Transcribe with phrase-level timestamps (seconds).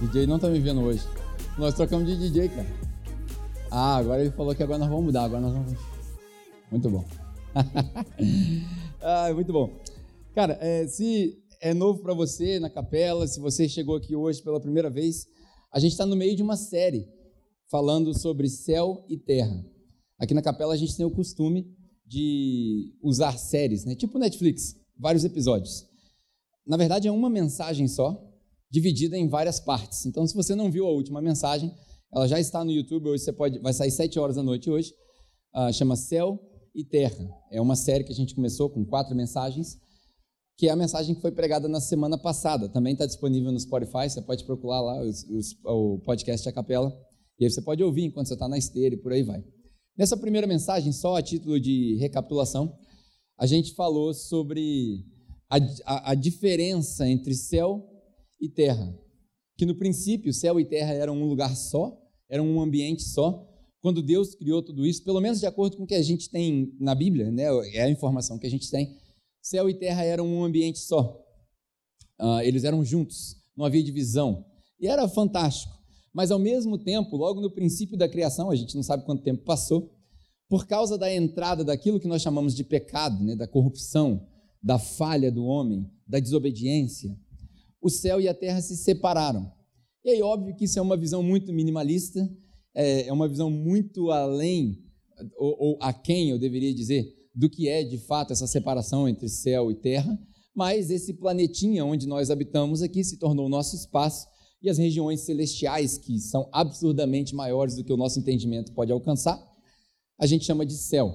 [0.00, 1.02] DJ não tá me vendo hoje.
[1.58, 2.68] Nós trocamos de DJ, cara.
[3.70, 5.24] Ah, agora ele falou que agora nós vamos mudar.
[5.24, 5.72] Agora nós vamos.
[6.70, 7.04] Muito bom.
[9.00, 9.70] ah, muito bom.
[10.34, 14.60] Cara, é, se é novo para você na capela, se você chegou aqui hoje pela
[14.60, 15.26] primeira vez,
[15.72, 17.08] a gente está no meio de uma série
[17.70, 19.64] falando sobre céu e terra.
[20.18, 21.66] Aqui na capela a gente tem o costume
[22.06, 23.94] de usar séries, né?
[23.94, 25.86] Tipo Netflix, vários episódios.
[26.66, 28.22] Na verdade é uma mensagem só,
[28.70, 30.06] dividida em várias partes.
[30.06, 31.72] Então, se você não viu a última mensagem,
[32.12, 33.08] ela já está no YouTube.
[33.08, 34.92] Hoje você pode, vai sair sete horas da noite hoje.
[35.54, 36.38] Uh, chama Céu
[36.74, 37.28] e Terra.
[37.50, 39.78] É uma série que a gente começou com quatro mensagens,
[40.56, 42.68] que é a mensagem que foi pregada na semana passada.
[42.68, 44.08] Também está disponível no Spotify.
[44.08, 46.92] Você pode procurar lá os, os, o podcast A Capela.
[47.38, 49.42] E aí você pode ouvir enquanto você está na esteira e por aí vai.
[49.96, 52.74] Nessa primeira mensagem, só a título de recapitulação,
[53.38, 55.04] a gente falou sobre
[55.50, 57.95] a, a, a diferença entre céu
[58.40, 58.94] e terra.
[59.56, 61.96] Que no princípio, céu e terra eram um lugar só,
[62.28, 63.46] eram um ambiente só.
[63.80, 66.74] Quando Deus criou tudo isso, pelo menos de acordo com o que a gente tem
[66.80, 68.96] na Bíblia, né, é a informação que a gente tem,
[69.40, 71.22] céu e terra eram um ambiente só.
[72.20, 74.44] Uh, eles eram juntos, não havia divisão.
[74.80, 75.74] E era fantástico.
[76.12, 79.44] Mas ao mesmo tempo, logo no princípio da criação, a gente não sabe quanto tempo
[79.44, 79.92] passou,
[80.48, 84.26] por causa da entrada daquilo que nós chamamos de pecado, né, da corrupção,
[84.62, 87.16] da falha do homem, da desobediência,
[87.86, 89.50] o céu e a terra se separaram.
[90.04, 92.28] E aí, óbvio que isso é uma visão muito minimalista,
[92.74, 94.78] é, é uma visão muito além,
[95.36, 99.28] ou, ou a quem eu deveria dizer, do que é de fato essa separação entre
[99.28, 100.18] céu e terra,
[100.54, 104.26] mas esse planetinha onde nós habitamos aqui se tornou o nosso espaço
[104.62, 109.38] e as regiões celestiais, que são absurdamente maiores do que o nosso entendimento pode alcançar,
[110.18, 111.14] a gente chama de céu.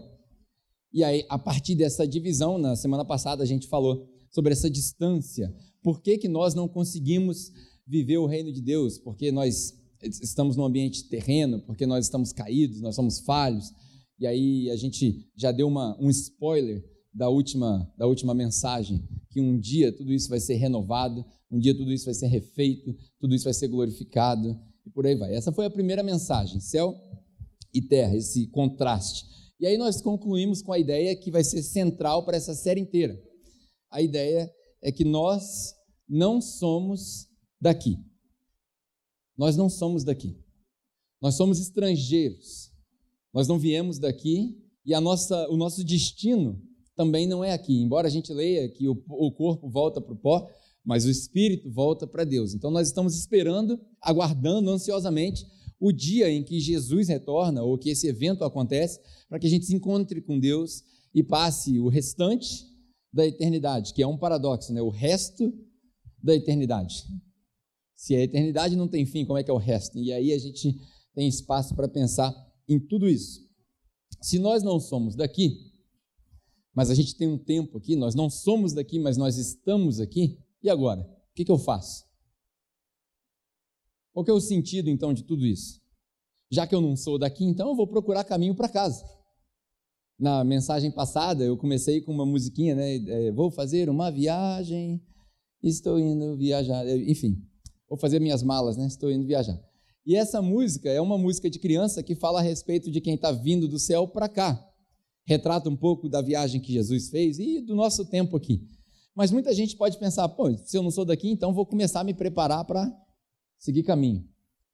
[0.94, 5.54] E aí, a partir dessa divisão, na semana passada a gente falou sobre essa distância.
[5.82, 7.52] Por que, que nós não conseguimos
[7.88, 8.98] viver o reino de Deus?
[8.98, 13.72] Porque nós estamos num ambiente terreno, porque nós estamos caídos, nós somos falhos.
[14.20, 16.84] E aí a gente já deu uma, um spoiler
[17.14, 21.76] da última, da última mensagem, que um dia tudo isso vai ser renovado, um dia
[21.76, 25.34] tudo isso vai ser refeito, tudo isso vai ser glorificado, e por aí vai.
[25.34, 26.96] Essa foi a primeira mensagem, céu
[27.74, 29.26] e terra, esse contraste.
[29.60, 33.20] E aí nós concluímos com a ideia que vai ser central para essa série inteira
[33.92, 34.50] a ideia
[34.82, 35.76] é que nós
[36.08, 37.28] não somos
[37.60, 37.98] daqui.
[39.38, 40.38] Nós não somos daqui.
[41.22, 42.72] Nós somos estrangeiros.
[43.34, 46.62] Nós não viemos daqui e a nossa, o nosso destino
[46.96, 47.80] também não é aqui.
[47.80, 50.50] Embora a gente leia que o, o corpo volta para o pó,
[50.84, 52.54] mas o espírito volta para Deus.
[52.54, 55.46] Então nós estamos esperando, aguardando ansiosamente
[55.80, 59.00] o dia em que Jesus retorna ou que esse evento acontece,
[59.30, 62.71] para que a gente se encontre com Deus e passe o restante
[63.12, 64.82] da eternidade, que é um paradoxo, né?
[64.82, 65.54] O resto
[66.24, 67.04] da eternidade.
[67.96, 69.98] Se a eternidade não tem fim, como é que é o resto?
[69.98, 70.80] E aí a gente
[71.14, 72.34] tem espaço para pensar
[72.68, 73.48] em tudo isso.
[74.22, 75.72] Se nós não somos daqui,
[76.74, 80.40] mas a gente tem um tempo aqui, nós não somos daqui, mas nós estamos aqui,
[80.64, 81.02] e agora?
[81.02, 82.06] O que, que eu faço?
[84.14, 85.82] Qual é o sentido então de tudo isso?
[86.50, 89.04] Já que eu não sou daqui, então eu vou procurar caminho para casa
[90.22, 92.96] na mensagem passada, eu comecei com uma musiquinha, né?
[93.08, 95.02] É, vou fazer uma viagem,
[95.64, 96.88] estou indo viajar.
[96.88, 97.42] Enfim,
[97.90, 98.86] vou fazer minhas malas, né?
[98.86, 99.60] Estou indo viajar.
[100.06, 103.32] E essa música é uma música de criança que fala a respeito de quem está
[103.32, 104.64] vindo do céu para cá.
[105.26, 108.62] Retrata um pouco da viagem que Jesus fez e do nosso tempo aqui.
[109.16, 112.04] Mas muita gente pode pensar, pô, se eu não sou daqui, então vou começar a
[112.04, 112.92] me preparar para
[113.58, 114.24] seguir caminho.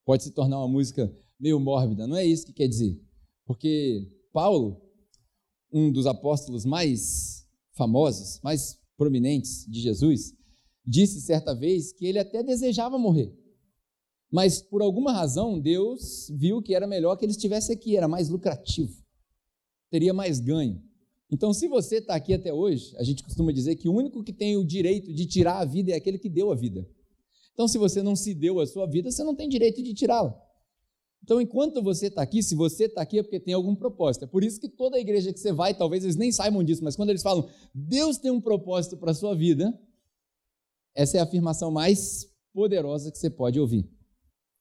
[0.06, 1.10] Pode se tornar uma música
[1.40, 3.00] meio mórbida, não é isso que quer dizer.
[3.46, 4.87] Porque Paulo,
[5.72, 10.34] um dos apóstolos mais famosos, mais prominentes de Jesus,
[10.86, 13.34] disse certa vez que ele até desejava morrer.
[14.32, 18.30] Mas por alguma razão, Deus viu que era melhor que ele estivesse aqui, era mais
[18.30, 18.94] lucrativo,
[19.90, 20.82] teria mais ganho.
[21.30, 24.32] Então, se você está aqui até hoje, a gente costuma dizer que o único que
[24.32, 26.88] tem o direito de tirar a vida é aquele que deu a vida.
[27.54, 30.40] Então, se você não se deu a sua vida, você não tem direito de tirá-la.
[31.28, 34.24] Então, enquanto você está aqui, se você está aqui é porque tem algum propósito.
[34.24, 36.96] É por isso que toda igreja que você vai, talvez eles nem saibam disso, mas
[36.96, 39.78] quando eles falam, Deus tem um propósito para a sua vida,
[40.96, 43.86] essa é a afirmação mais poderosa que você pode ouvir.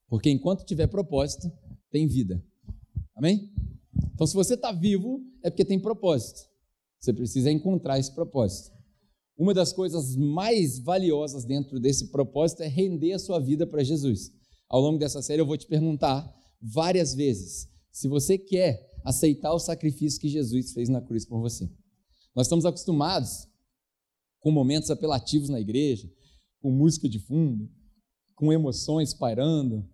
[0.08, 1.48] Porque enquanto tiver propósito,
[1.88, 2.44] tem vida.
[3.14, 3.48] Amém?
[4.12, 6.50] Então, se você está vivo, é porque tem propósito.
[6.98, 8.72] Você precisa encontrar esse propósito.
[9.38, 14.32] Uma das coisas mais valiosas dentro desse propósito é render a sua vida para Jesus.
[14.68, 19.58] Ao longo dessa série, eu vou te perguntar várias vezes se você quer aceitar o
[19.58, 21.70] sacrifício que Jesus fez na cruz por você.
[22.34, 23.48] Nós estamos acostumados
[24.40, 26.10] com momentos apelativos na igreja,
[26.60, 27.70] com música de fundo,
[28.34, 29.88] com emoções pairando,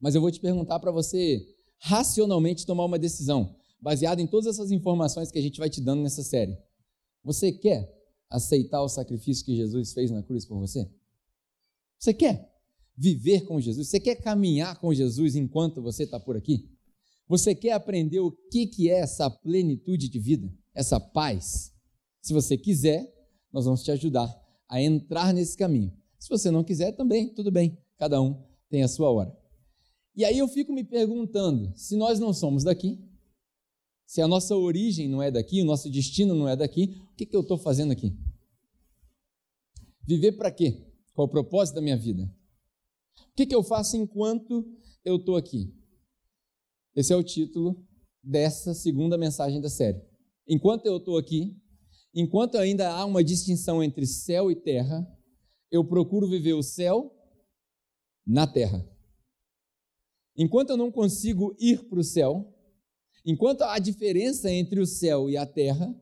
[0.00, 1.44] mas eu vou te perguntar para você
[1.78, 6.02] racionalmente tomar uma decisão, baseada em todas essas informações que a gente vai te dando
[6.02, 6.56] nessa série.
[7.24, 7.92] Você quer
[8.30, 10.88] aceitar o sacrifício que Jesus fez na cruz por você?
[11.98, 12.55] Você quer
[12.96, 13.88] viver com Jesus?
[13.88, 16.68] Você quer caminhar com Jesus enquanto você está por aqui?
[17.28, 21.72] Você quer aprender o que, que é essa plenitude de vida, essa paz?
[22.22, 23.12] Se você quiser,
[23.52, 24.32] nós vamos te ajudar
[24.68, 25.92] a entrar nesse caminho.
[26.18, 29.36] Se você não quiser, também, tudo bem, cada um tem a sua hora.
[30.14, 32.98] E aí eu fico me perguntando: se nós não somos daqui,
[34.06, 37.26] se a nossa origem não é daqui, o nosso destino não é daqui, o que,
[37.26, 38.16] que eu estou fazendo aqui?
[40.06, 40.86] Viver para quê?
[41.12, 42.32] Qual o propósito da minha vida?
[43.20, 44.64] O que, que eu faço enquanto
[45.04, 45.74] eu estou aqui?
[46.94, 47.84] Esse é o título
[48.22, 50.00] dessa segunda mensagem da série.
[50.48, 51.54] Enquanto eu estou aqui,
[52.14, 55.06] enquanto ainda há uma distinção entre céu e terra,
[55.70, 57.12] eu procuro viver o céu
[58.26, 58.86] na terra.
[60.36, 62.54] Enquanto eu não consigo ir para o céu,
[63.24, 65.94] enquanto há diferença entre o céu e a terra,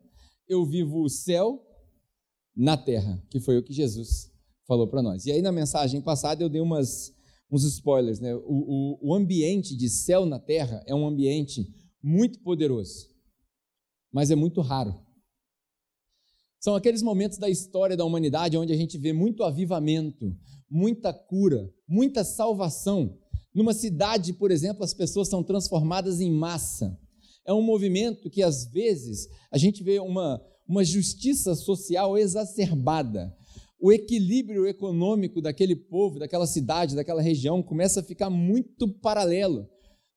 [0.46, 1.64] eu vivo o céu
[2.54, 4.33] na terra, que foi o que Jesus
[4.66, 5.26] falou para nós.
[5.26, 7.12] E aí na mensagem passada eu dei umas,
[7.50, 8.34] uns spoilers, né?
[8.34, 11.66] O, o, o ambiente de céu na terra é um ambiente
[12.02, 13.08] muito poderoso,
[14.12, 14.94] mas é muito raro.
[16.64, 20.34] São aqueles momentos da história da humanidade onde a gente vê muito avivamento,
[20.70, 23.18] muita cura, muita salvação.
[23.54, 26.98] Numa cidade, por exemplo, as pessoas são transformadas em massa.
[27.46, 33.30] É um movimento que, às vezes, a gente vê uma, uma justiça social exacerbada.
[33.84, 39.68] O equilíbrio econômico daquele povo, daquela cidade, daquela região começa a ficar muito paralelo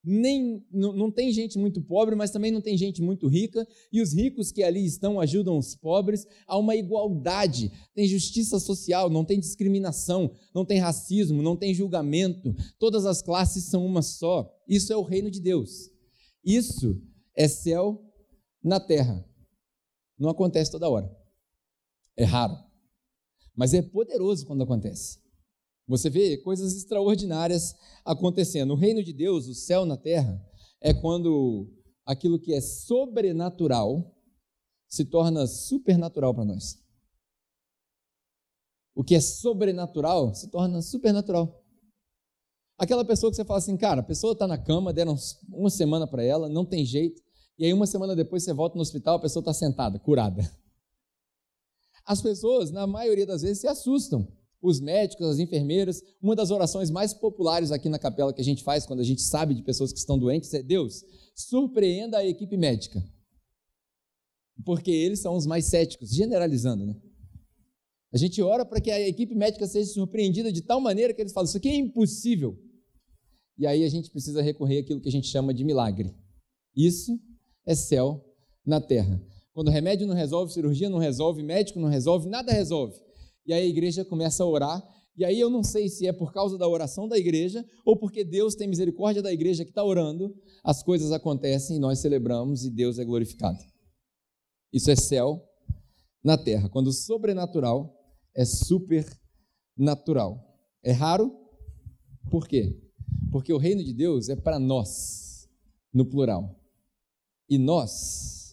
[0.10, 4.02] nem não, não tem gente muito pobre, mas também não tem gente muito rica, e
[4.02, 9.26] os ricos que ali estão ajudam os pobres, há uma igualdade, tem justiça social, não
[9.26, 14.50] tem discriminação, não tem racismo, não tem julgamento, todas as classes são uma só.
[14.66, 15.92] Isso é o reino de Deus.
[16.42, 17.02] Isso
[17.36, 18.02] é céu
[18.64, 19.28] na terra.
[20.18, 21.14] Não acontece toda hora.
[22.16, 22.67] É raro.
[23.58, 25.20] Mas é poderoso quando acontece.
[25.88, 27.74] Você vê coisas extraordinárias
[28.06, 28.72] acontecendo.
[28.72, 30.40] O reino de Deus, o céu na terra,
[30.80, 31.68] é quando
[32.06, 34.16] aquilo que é sobrenatural
[34.88, 36.78] se torna supernatural para nós.
[38.96, 41.64] O que é sobrenatural se torna supernatural.
[42.78, 45.16] Aquela pessoa que você fala assim, cara, a pessoa está na cama, deram
[45.50, 47.22] uma semana para ela, não tem jeito,
[47.58, 50.44] e aí uma semana depois você volta no hospital, a pessoa está sentada, curada.
[52.08, 54.26] As pessoas, na maioria das vezes, se assustam
[54.62, 56.02] os médicos, as enfermeiras.
[56.22, 59.22] Uma das orações mais populares aqui na capela que a gente faz quando a gente
[59.22, 61.04] sabe de pessoas que estão doentes é: Deus,
[61.36, 63.04] surpreenda a equipe médica.
[64.66, 66.96] Porque eles são os mais céticos, generalizando, né?
[68.14, 71.34] A gente ora para que a equipe médica seja surpreendida de tal maneira que eles
[71.34, 72.58] falam: Isso aqui é impossível.
[73.58, 76.16] E aí a gente precisa recorrer àquilo que a gente chama de milagre.
[76.74, 77.20] Isso
[77.66, 78.24] é céu
[78.66, 79.22] na terra.
[79.58, 82.94] Quando remédio não resolve, cirurgia não resolve, médico não resolve, nada resolve
[83.48, 84.84] e aí a igreja começa a orar.
[85.18, 88.24] E aí eu não sei se é por causa da oração da igreja ou porque
[88.24, 92.70] Deus tem misericórdia da igreja que está orando, as coisas acontecem e nós celebramos e
[92.70, 93.58] Deus é glorificado.
[94.72, 95.42] Isso é céu
[96.24, 97.98] na terra, quando o sobrenatural
[98.36, 100.40] é supernatural.
[100.84, 101.36] É raro,
[102.30, 102.80] por quê?
[103.32, 105.50] Porque o reino de Deus é para nós,
[105.92, 106.62] no plural.
[107.50, 108.47] E nós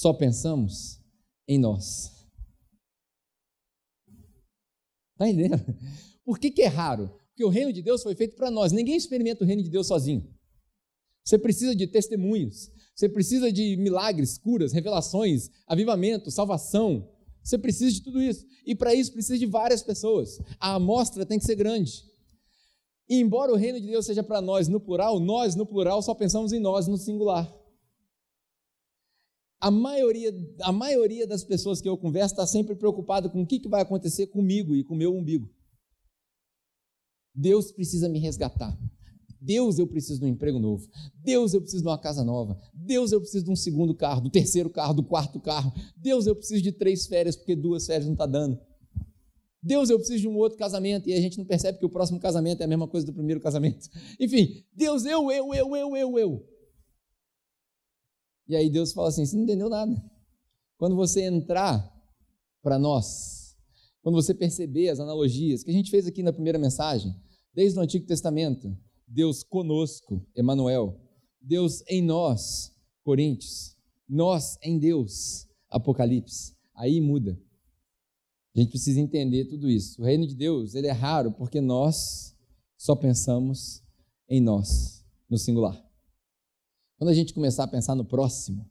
[0.00, 0.98] só pensamos
[1.46, 2.10] em nós.
[5.12, 5.62] Está entendendo?
[6.24, 7.14] Por que, que é raro?
[7.28, 8.72] Porque o reino de Deus foi feito para nós.
[8.72, 10.26] Ninguém experimenta o reino de Deus sozinho.
[11.22, 17.06] Você precisa de testemunhos, você precisa de milagres, curas, revelações, avivamento, salvação.
[17.44, 18.46] Você precisa de tudo isso.
[18.64, 20.38] E para isso precisa de várias pessoas.
[20.58, 22.02] A amostra tem que ser grande.
[23.06, 26.14] E embora o reino de Deus seja para nós no plural, nós no plural só
[26.14, 27.59] pensamos em nós no singular.
[29.60, 33.60] A maioria, a maioria das pessoas que eu converso está sempre preocupada com o que,
[33.60, 35.50] que vai acontecer comigo e com o meu umbigo.
[37.34, 38.76] Deus precisa me resgatar.
[39.40, 40.88] Deus, eu preciso de um emprego novo.
[41.22, 42.58] Deus, eu preciso de uma casa nova.
[42.74, 45.72] Deus, eu preciso de um segundo carro, do terceiro carro, do quarto carro.
[45.96, 48.58] Deus, eu preciso de três férias, porque duas férias não está dando.
[49.62, 52.18] Deus, eu preciso de um outro casamento, e a gente não percebe que o próximo
[52.18, 53.88] casamento é a mesma coisa do primeiro casamento.
[54.18, 56.46] Enfim, Deus, eu, eu, eu, eu, eu, eu.
[58.50, 59.94] E aí Deus fala assim: você não entendeu nada.
[60.76, 61.88] Quando você entrar
[62.60, 63.56] para nós,
[64.02, 67.14] quando você perceber as analogias que a gente fez aqui na primeira mensagem,
[67.54, 68.76] desde o Antigo Testamento,
[69.06, 71.00] Deus conosco, Emanuel,
[71.40, 73.76] Deus em nós, Coríntios,
[74.08, 76.56] nós em Deus, Apocalipse.
[76.74, 77.40] Aí muda.
[78.56, 80.02] A gente precisa entender tudo isso.
[80.02, 82.34] O reino de Deus, ele é raro porque nós
[82.76, 83.80] só pensamos
[84.28, 85.89] em nós, no singular.
[87.00, 88.70] Quando a gente começar a pensar no próximo,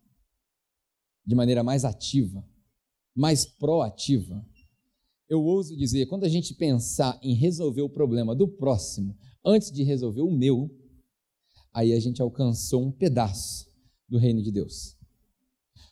[1.26, 2.48] de maneira mais ativa,
[3.16, 4.46] mais proativa,
[5.28, 9.82] eu ouso dizer, quando a gente pensar em resolver o problema do próximo antes de
[9.82, 10.70] resolver o meu,
[11.74, 13.66] aí a gente alcançou um pedaço
[14.08, 14.96] do reino de Deus.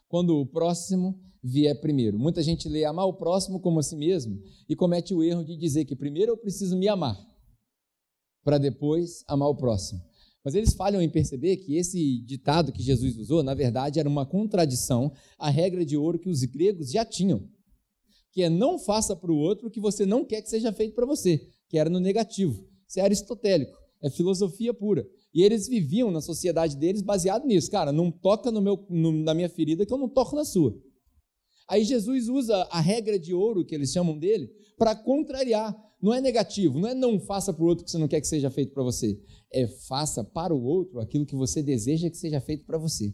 [0.07, 2.19] Quando o próximo vier primeiro.
[2.19, 5.57] Muita gente lê amar o próximo como a si mesmo e comete o erro de
[5.57, 7.17] dizer que primeiro eu preciso me amar
[8.43, 10.06] para depois amar o próximo.
[10.47, 14.25] Mas eles falham em perceber que esse ditado que Jesus usou, na verdade, era uma
[14.25, 17.49] contradição à regra de ouro que os gregos já tinham,
[18.31, 20.95] que é não faça para o outro o que você não quer que seja feito
[20.95, 22.65] para você, que era no negativo.
[22.87, 25.05] Isso é aristotélico, é filosofia pura.
[25.33, 27.69] E eles viviam na sociedade deles baseado nisso.
[27.69, 30.73] Cara, não toca no meu, no, na minha ferida que eu não toco na sua.
[31.67, 35.75] Aí Jesus usa a regra de ouro, que eles chamam dele, para contrariar.
[36.01, 38.27] Não é negativo, não é não faça para o outro que você não quer que
[38.27, 39.19] seja feito para você.
[39.51, 43.13] É faça para o outro aquilo que você deseja que seja feito para você.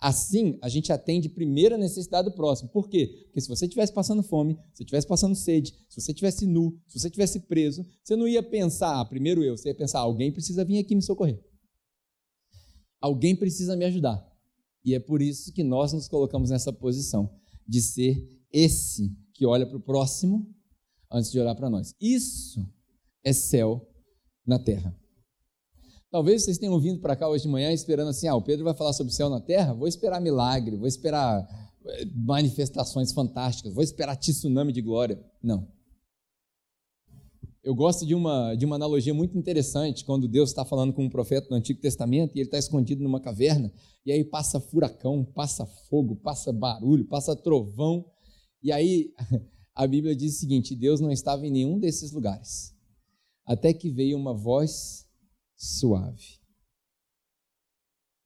[0.00, 2.70] Assim, a gente atende primeiro a necessidade do próximo.
[2.70, 3.06] Por quê?
[3.26, 6.98] Porque se você estivesse passando fome, se estivesse passando sede, se você estivesse nu, se
[6.98, 10.64] você estivesse preso, você não ia pensar, ah, primeiro eu, você ia pensar, alguém precisa
[10.64, 11.40] vir aqui me socorrer.
[13.00, 14.24] Alguém precisa me ajudar.
[14.84, 17.30] E é por isso que nós nos colocamos nessa posição
[17.66, 18.16] de ser
[18.52, 20.48] esse que olha para o próximo
[21.10, 21.94] antes de olhar para nós.
[22.00, 22.66] Isso
[23.24, 23.86] é céu
[24.46, 24.94] na terra.
[26.10, 28.74] Talvez vocês tenham vindo para cá hoje de manhã esperando assim: ah, o Pedro vai
[28.74, 31.46] falar sobre céu na terra, vou esperar milagre, vou esperar
[31.86, 35.22] eh, manifestações fantásticas, vou esperar tsunami de glória.
[35.42, 35.68] Não.
[37.62, 41.10] Eu gosto de uma, de uma analogia muito interessante quando Deus está falando com um
[41.10, 43.70] profeta do Antigo Testamento e ele está escondido numa caverna,
[44.06, 48.06] e aí passa furacão, passa fogo, passa barulho, passa trovão,
[48.62, 49.12] e aí
[49.78, 52.76] a Bíblia diz o seguinte: Deus não estava em nenhum desses lugares,
[53.46, 55.08] até que veio uma voz
[55.54, 56.40] suave.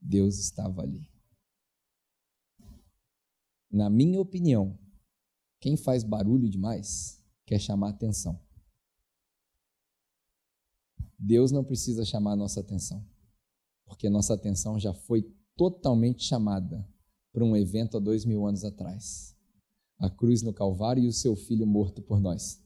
[0.00, 1.06] Deus estava ali.
[3.70, 4.78] Na minha opinião,
[5.60, 8.40] quem faz barulho demais quer chamar atenção.
[11.18, 13.06] Deus não precisa chamar a nossa atenção,
[13.84, 15.22] porque nossa atenção já foi
[15.54, 16.88] totalmente chamada
[17.30, 19.31] para um evento há dois mil anos atrás
[20.02, 22.60] a cruz no Calvário e o seu filho morto por nós.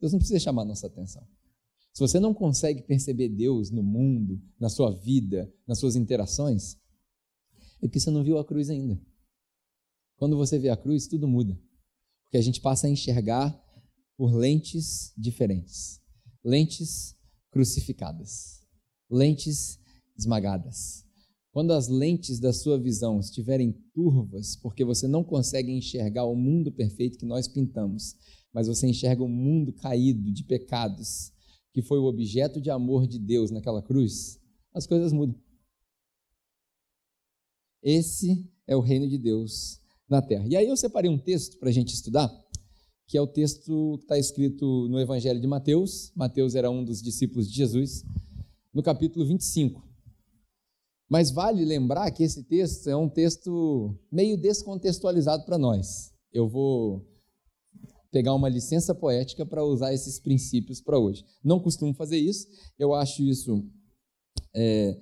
[0.00, 1.26] Deus não precisa chamar nossa atenção.
[1.92, 6.76] Se você não consegue perceber Deus no mundo, na sua vida, nas suas interações,
[7.82, 9.00] é porque você não viu a cruz ainda.
[10.16, 11.58] Quando você vê a cruz, tudo muda.
[12.24, 13.60] Porque a gente passa a enxergar
[14.16, 16.04] por lentes diferentes
[16.44, 17.16] lentes
[17.50, 18.60] crucificadas,
[19.10, 19.80] lentes
[20.16, 21.06] esmagadas.
[21.54, 26.72] Quando as lentes da sua visão estiverem turvas, porque você não consegue enxergar o mundo
[26.72, 28.16] perfeito que nós pintamos,
[28.52, 31.32] mas você enxerga o um mundo caído de pecados,
[31.72, 34.40] que foi o objeto de amor de Deus naquela cruz,
[34.74, 35.40] as coisas mudam.
[37.80, 39.80] Esse é o reino de Deus
[40.10, 40.48] na terra.
[40.48, 42.36] E aí eu separei um texto para a gente estudar,
[43.06, 46.10] que é o texto que está escrito no Evangelho de Mateus.
[46.16, 48.04] Mateus era um dos discípulos de Jesus,
[48.72, 49.93] no capítulo 25.
[51.08, 56.12] Mas vale lembrar que esse texto é um texto meio descontextualizado para nós.
[56.32, 57.06] Eu vou
[58.10, 61.24] pegar uma licença poética para usar esses princípios para hoje.
[61.42, 62.46] Não costumo fazer isso,
[62.78, 63.64] eu acho isso.
[64.54, 64.96] É,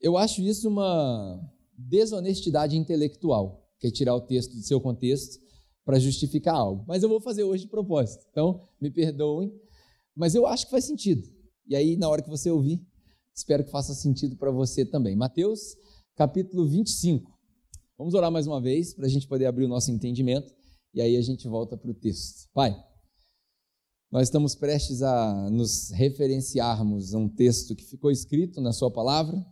[0.00, 1.40] eu acho isso uma
[1.76, 5.38] desonestidade intelectual, que é tirar o texto do seu contexto
[5.84, 6.84] para justificar algo.
[6.86, 8.24] Mas eu vou fazer hoje de propósito.
[8.30, 9.52] Então, me perdoem,
[10.14, 11.28] mas eu acho que faz sentido.
[11.66, 12.80] E aí, na hora que você ouvir,
[13.36, 15.14] espero que faça sentido para você também.
[15.14, 15.76] Mateus,
[16.14, 17.30] capítulo 25.
[17.98, 20.54] Vamos orar mais uma vez para a gente poder abrir o nosso entendimento
[20.94, 22.48] e aí a gente volta para o texto.
[22.54, 22.74] Pai,
[24.10, 29.44] nós estamos prestes a nos referenciarmos a um texto que ficou escrito na Sua palavra,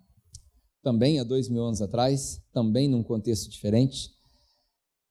[0.83, 4.11] também há dois mil anos atrás, também num contexto diferente.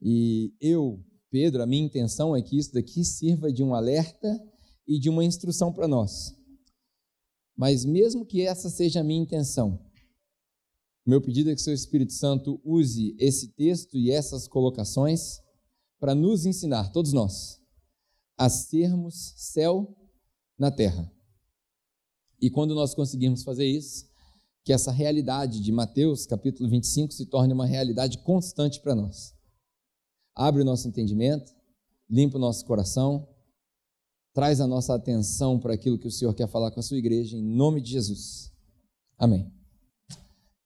[0.01, 0.99] E eu
[1.29, 4.39] Pedro, a minha intenção é que isso daqui sirva de um alerta
[4.87, 6.35] e de uma instrução para nós.
[7.55, 9.79] Mas mesmo que essa seja a minha intenção,
[11.05, 15.41] meu pedido é que o seu Espírito Santo use esse texto e essas colocações
[15.99, 17.61] para nos ensinar, todos nós,
[18.37, 19.95] a sermos céu
[20.57, 21.11] na terra.
[22.41, 24.09] E quando nós conseguirmos fazer isso,
[24.63, 29.33] que essa realidade de Mateus, capítulo 25, se torne uma realidade constante para nós
[30.35, 31.53] abre o nosso entendimento,
[32.09, 33.27] limpa o nosso coração,
[34.33, 37.37] traz a nossa atenção para aquilo que o Senhor quer falar com a sua igreja,
[37.37, 38.51] em nome de Jesus.
[39.17, 39.49] Amém.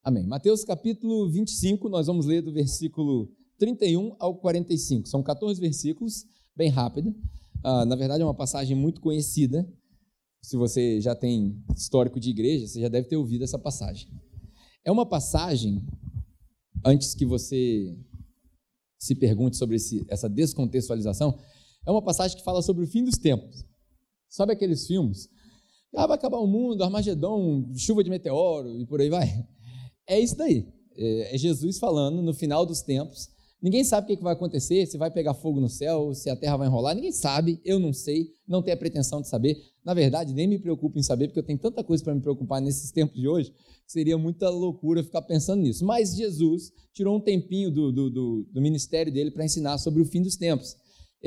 [0.01, 0.25] Amém.
[0.25, 5.09] Mateus capítulo 25, nós vamos ler do versículo 31 ao 45.
[5.09, 7.09] São 14 versículos, bem rápido.
[7.59, 9.67] Uh, na verdade, é uma passagem muito conhecida.
[10.41, 14.07] Se você já tem histórico de igreja, você já deve ter ouvido essa passagem.
[14.85, 15.85] É uma passagem,
[16.85, 17.93] antes que você
[18.97, 21.37] se pergunte sobre esse, essa descontextualização,
[21.87, 23.65] é uma passagem que fala sobre o fim dos tempos.
[24.29, 25.29] Sabe aqueles filmes?
[25.95, 29.27] Ah, vai acabar o mundo, Armagedon, chuva de meteoro e por aí vai.
[30.05, 30.67] É isso daí.
[30.95, 33.29] É, é Jesus falando no final dos tempos
[33.59, 36.57] Ninguém sabe o que vai acontecer, se vai pegar fogo no céu, se a terra
[36.57, 36.93] vai enrolar.
[36.93, 39.57] Ninguém sabe, eu não sei, não tenho a pretensão de saber.
[39.83, 42.61] Na verdade, nem me preocupo em saber, porque eu tenho tanta coisa para me preocupar
[42.61, 43.51] nesses tempos de hoje,
[43.87, 45.83] seria muita loucura ficar pensando nisso.
[45.83, 50.05] Mas Jesus tirou um tempinho do, do, do, do ministério dele para ensinar sobre o
[50.05, 50.75] fim dos tempos.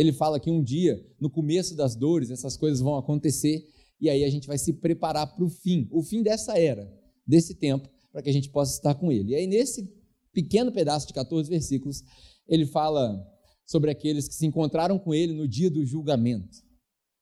[0.00, 3.68] Ele fala que um dia, no começo das dores, essas coisas vão acontecer,
[4.00, 6.90] e aí a gente vai se preparar para o fim, o fim dessa era,
[7.26, 9.32] desse tempo, para que a gente possa estar com ele.
[9.32, 9.86] E aí, nesse
[10.32, 12.02] pequeno pedaço de 14 versículos,
[12.48, 13.22] ele fala
[13.66, 16.62] sobre aqueles que se encontraram com ele no dia do julgamento,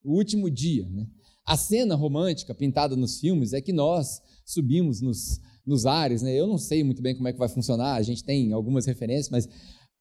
[0.04, 0.88] o último dia.
[0.88, 1.04] Né?
[1.44, 6.32] A cena romântica pintada nos filmes é que nós subimos nos, nos ares, né?
[6.32, 9.30] eu não sei muito bem como é que vai funcionar, a gente tem algumas referências,
[9.30, 9.48] mas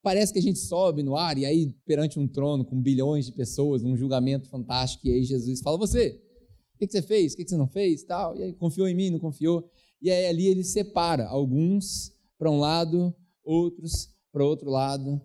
[0.01, 3.31] parece que a gente sobe no ar e aí perante um trono com bilhões de
[3.31, 6.21] pessoas, um julgamento fantástico, e aí Jesus fala, você,
[6.75, 9.09] o que você fez, o que você não fez, tal, e aí confiou em mim,
[9.09, 9.69] não confiou,
[10.01, 13.13] e aí ali ele separa alguns para um lado,
[13.43, 15.19] outros para outro lado.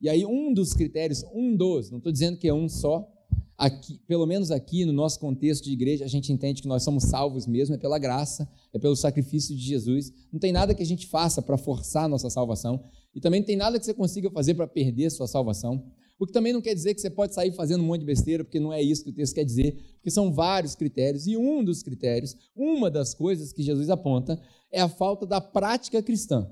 [0.00, 3.08] E aí, um dos critérios, um dos, não estou dizendo que é um só,
[3.56, 7.04] aqui, pelo menos aqui no nosso contexto de igreja, a gente entende que nós somos
[7.04, 10.12] salvos mesmo, é pela graça, é pelo sacrifício de Jesus.
[10.32, 12.82] Não tem nada que a gente faça para forçar a nossa salvação,
[13.16, 15.82] e também não tem nada que você consiga fazer para perder sua salvação.
[16.18, 18.44] O que também não quer dizer que você pode sair fazendo um monte de besteira,
[18.44, 21.64] porque não é isso que o texto quer dizer, porque são vários critérios, e um
[21.64, 26.46] dos critérios, uma das coisas que Jesus aponta, é a falta da prática cristã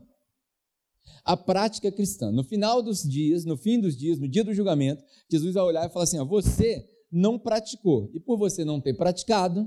[1.24, 2.30] a prática cristã.
[2.30, 5.86] No final dos dias, no fim dos dias, no dia do julgamento, Jesus vai olhar
[5.86, 9.66] e falar assim: ó, você não praticou, e por você não ter praticado,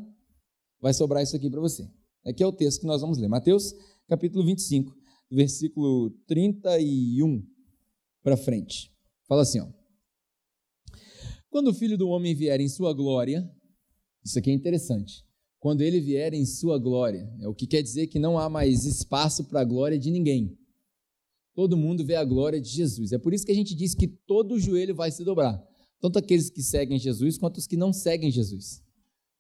[0.82, 1.90] vai sobrar isso aqui para você.
[2.26, 3.28] Aqui é o texto que nós vamos ler.
[3.28, 3.74] Mateus
[4.08, 4.97] capítulo 25,
[5.30, 7.46] versículo 31
[8.24, 8.92] para frente.
[9.28, 9.68] Fala assim, ó.
[11.50, 13.50] Quando o Filho do homem vier em sua glória,
[14.24, 15.26] isso aqui é interessante.
[15.60, 18.86] Quando ele vier em sua glória, é o que quer dizer que não há mais
[18.86, 20.58] espaço para a glória de ninguém
[21.58, 23.12] todo mundo vê a glória de Jesus.
[23.12, 25.60] É por isso que a gente diz que todo joelho vai se dobrar,
[26.00, 28.84] tanto aqueles que seguem Jesus quanto os que não seguem Jesus.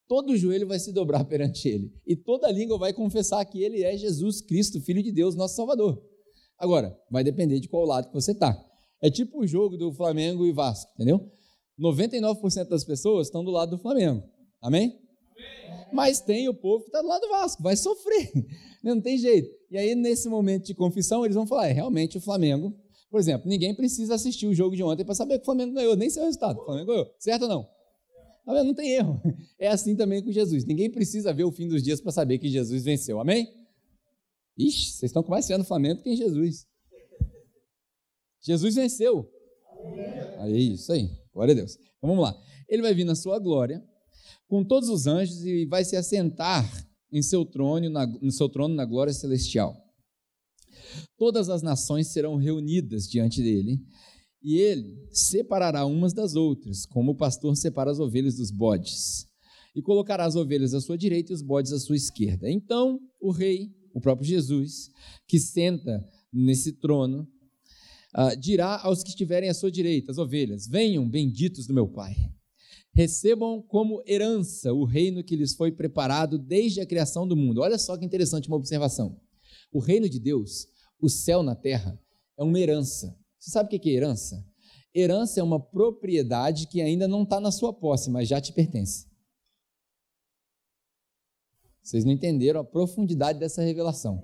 [0.07, 3.97] Todo joelho vai se dobrar perante ele, e toda língua vai confessar que ele é
[3.97, 6.01] Jesus Cristo, Filho de Deus, nosso Salvador.
[6.57, 8.57] Agora, vai depender de qual lado que você está.
[9.01, 11.29] É tipo o jogo do Flamengo e Vasco, entendeu?
[11.79, 14.23] 99% das pessoas estão do lado do Flamengo.
[14.61, 14.97] Amém?
[15.93, 18.31] Mas tem o povo que está do lado do Vasco, vai sofrer,
[18.83, 19.49] não tem jeito.
[19.69, 22.73] E aí, nesse momento de confissão, eles vão falar: é, realmente o Flamengo,
[23.09, 25.95] por exemplo, ninguém precisa assistir o jogo de ontem para saber que o Flamengo ganhou,
[25.95, 26.59] nem seu resultado.
[26.59, 27.76] O Flamengo ganhou, certo ou não?
[28.47, 29.21] Não tem erro.
[29.60, 30.65] É assim também com Jesus.
[30.65, 33.19] Ninguém precisa ver o fim dos dias para saber que Jesus venceu.
[33.19, 33.51] Amém?
[34.55, 36.67] Ixi, vocês estão mais no Flamengo que em Jesus.
[38.39, 39.27] Jesus venceu.
[40.38, 41.10] Aí, isso aí.
[41.33, 41.75] Glória a Deus.
[41.75, 42.39] Então vamos lá.
[42.69, 43.83] Ele vai vir na sua glória
[44.47, 46.65] com todos os anjos e vai se assentar
[47.12, 49.75] em seu trono, na, no seu trono na glória celestial.
[51.17, 53.79] Todas as nações serão reunidas diante dele,
[54.47, 59.27] e ele separará umas das outras, como o pastor separa as ovelhas dos bodes,
[59.75, 62.49] e colocará as ovelhas à sua direita e os bodes à sua esquerda.
[62.49, 64.89] Então, o rei, o próprio Jesus,
[65.27, 67.27] que senta nesse trono,
[68.15, 72.15] uh, dirá aos que estiverem à sua direita, as ovelhas: Venham, benditos do meu Pai
[72.93, 77.62] recebam como herança o reino que lhes foi preparado desde a criação do mundo.
[77.62, 79.19] Olha só que interessante uma observação.
[79.71, 80.67] O reino de Deus,
[80.99, 82.01] o céu na terra,
[82.39, 83.15] é uma herança.
[83.47, 84.45] Você sabe o que é herança?
[84.93, 89.07] Herança é uma propriedade que ainda não está na sua posse, mas já te pertence.
[91.81, 94.21] Vocês não entenderam a profundidade dessa revelação.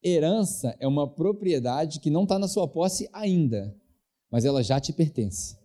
[0.00, 3.76] Herança é uma propriedade que não está na sua posse ainda,
[4.30, 5.58] mas ela já te pertence.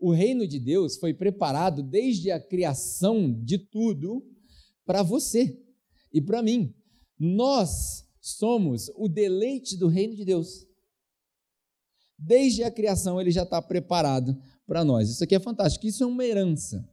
[0.00, 4.26] O reino de Deus foi preparado desde a criação de tudo
[4.86, 5.62] para você
[6.10, 6.74] e para mim.
[7.18, 10.71] Nós somos o deleite do reino de Deus.
[12.24, 15.10] Desde a criação ele já está preparado para nós.
[15.10, 15.86] Isso aqui é fantástico.
[15.86, 16.88] Isso é uma herança.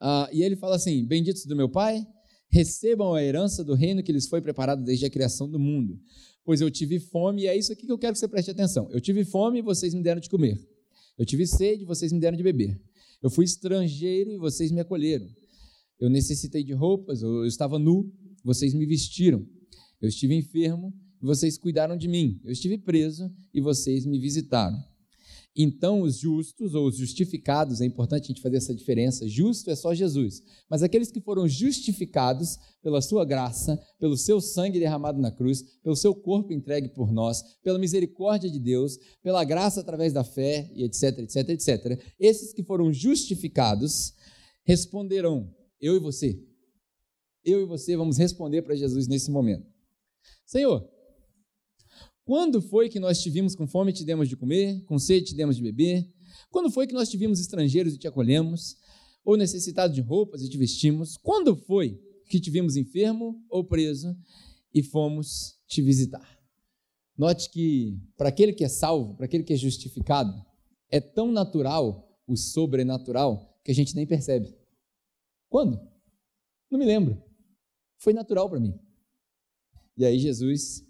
[0.00, 2.04] Ah, e ele fala assim: Benditos do meu Pai,
[2.48, 6.00] recebam a herança do reino que lhes foi preparado desde a criação do mundo.
[6.44, 8.88] Pois eu tive fome, e é isso aqui que eu quero que você preste atenção.
[8.90, 10.58] Eu tive fome e vocês me deram de comer.
[11.16, 12.80] Eu tive sede, vocês me deram de beber.
[13.22, 15.28] Eu fui estrangeiro e vocês me acolheram.
[16.00, 18.10] Eu necessitei de roupas, eu estava nu,
[18.42, 19.46] vocês me vestiram.
[20.00, 22.40] Eu estive enfermo e vocês cuidaram de mim.
[22.44, 24.82] Eu estive preso e vocês me visitaram.
[25.54, 29.28] Então, os justos ou os justificados, é importante a gente fazer essa diferença.
[29.28, 30.42] Justo é só Jesus.
[30.68, 35.96] Mas aqueles que foram justificados pela sua graça, pelo seu sangue derramado na cruz, pelo
[35.96, 40.84] seu corpo entregue por nós, pela misericórdia de Deus, pela graça através da fé, e
[40.84, 42.00] etc, etc, etc.
[42.18, 44.14] Esses que foram justificados
[44.62, 46.40] responderão: Eu e você.
[47.44, 49.66] Eu e você vamos responder para Jesus nesse momento.
[50.46, 50.88] Senhor,
[52.30, 55.26] quando foi que nós te vimos com fome e te demos de comer, com sede
[55.26, 56.08] te demos de beber?
[56.48, 58.76] Quando foi que nós te vimos estrangeiros e te acolhemos?
[59.24, 61.16] Ou necessitado de roupas e te vestimos?
[61.16, 64.16] Quando foi que te vimos enfermo ou preso
[64.72, 66.38] e fomos te visitar?
[67.18, 70.32] Note que para aquele que é salvo, para aquele que é justificado,
[70.88, 74.56] é tão natural o sobrenatural que a gente nem percebe.
[75.48, 75.80] Quando?
[76.70, 77.20] Não me lembro.
[77.98, 78.78] Foi natural para mim.
[79.96, 80.88] E aí Jesus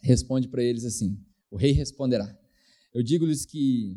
[0.00, 1.18] responde para eles assim:
[1.50, 2.36] O rei responderá:
[2.92, 3.96] Eu digo-lhes que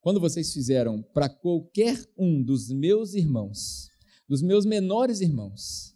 [0.00, 3.90] quando vocês fizeram para qualquer um dos meus irmãos,
[4.28, 5.94] dos meus menores irmãos,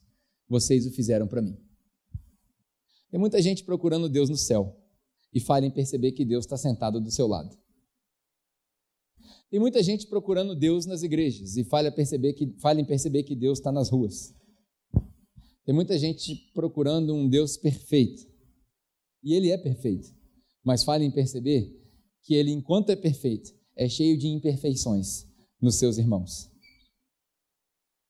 [0.48, 1.56] vocês o fizeram para mim.
[3.10, 4.78] Tem muita gente procurando Deus no céu
[5.32, 7.56] e falha em perceber que Deus está sentado do seu lado.
[9.50, 13.36] Tem muita gente procurando Deus nas igrejas e falha, perceber que, falha em perceber que
[13.36, 14.34] Deus está nas ruas.
[15.64, 18.31] Tem muita gente procurando um Deus perfeito
[19.22, 20.14] e ele é perfeito.
[20.64, 21.78] Mas falem em perceber
[22.22, 25.26] que ele, enquanto é perfeito, é cheio de imperfeições
[25.60, 26.50] nos seus irmãos.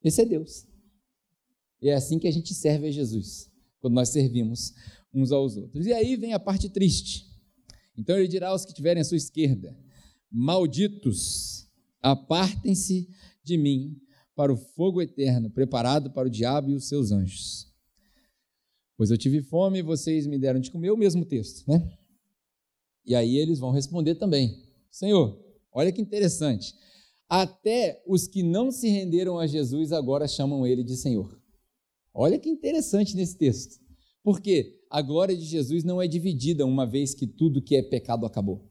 [0.03, 0.67] Esse é Deus.
[1.81, 4.73] E é assim que a gente serve a Jesus, quando nós servimos
[5.13, 5.87] uns aos outros.
[5.87, 7.27] E aí vem a parte triste.
[7.97, 9.77] Então ele dirá aos que tiverem à sua esquerda:
[10.31, 11.69] Malditos,
[12.01, 13.09] apartem-se
[13.45, 14.01] de mim
[14.35, 17.72] para o fogo eterno, preparado para o diabo e os seus anjos.
[19.03, 21.93] Pois eu tive fome e vocês me deram de comer, o mesmo texto, né?
[23.05, 24.63] E aí eles vão responder também:
[24.93, 26.73] Senhor, olha que interessante.
[27.29, 31.37] Até os que não se renderam a Jesus agora chamam ele de Senhor.
[32.15, 33.81] Olha que interessante nesse texto.
[34.23, 38.25] Porque a glória de Jesus não é dividida uma vez que tudo que é pecado
[38.25, 38.71] acabou.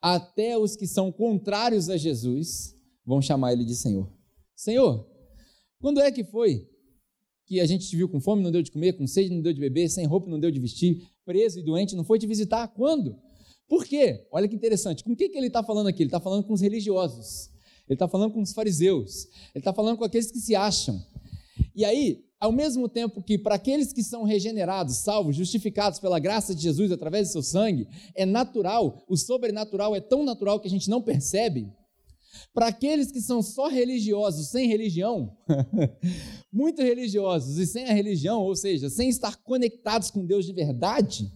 [0.00, 4.10] Até os que são contrários a Jesus vão chamar ele de Senhor.
[4.56, 5.06] Senhor,
[5.78, 6.66] quando é que foi
[7.48, 9.54] que a gente te viu com fome, não deu de comer, com sede, não deu
[9.54, 12.68] de beber, sem roupa, não deu de vestir, preso e doente, não foi te visitar?
[12.68, 13.16] Quando?
[13.66, 14.26] Por quê?
[14.30, 15.02] Olha que interessante.
[15.02, 16.02] Com quem que ele está falando aqui?
[16.02, 17.50] Ele está falando com os religiosos.
[17.86, 19.24] Ele está falando com os fariseus.
[19.54, 21.02] Ele está falando com aqueles que se acham.
[21.74, 26.54] E aí, ao mesmo tempo que para aqueles que são regenerados, salvos, justificados pela graça
[26.54, 30.70] de Jesus através do seu sangue, é natural, o sobrenatural é tão natural que a
[30.70, 31.72] gente não percebe,
[32.52, 35.36] para aqueles que são só religiosos, sem religião,
[36.52, 41.30] muito religiosos e sem a religião, ou seja, sem estar conectados com Deus de verdade,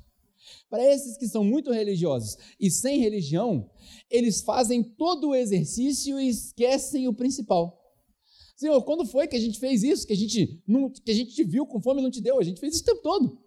[0.69, 3.71] para esses que são muito religiosos e sem religião,
[4.11, 7.79] eles fazem todo o exercício e esquecem o principal.
[8.57, 10.07] Senhor, quando foi que a gente fez isso?
[10.07, 12.39] Que a gente, não, que a gente te viu com fome e não te deu?
[12.39, 13.42] A gente fez isso o tempo todo.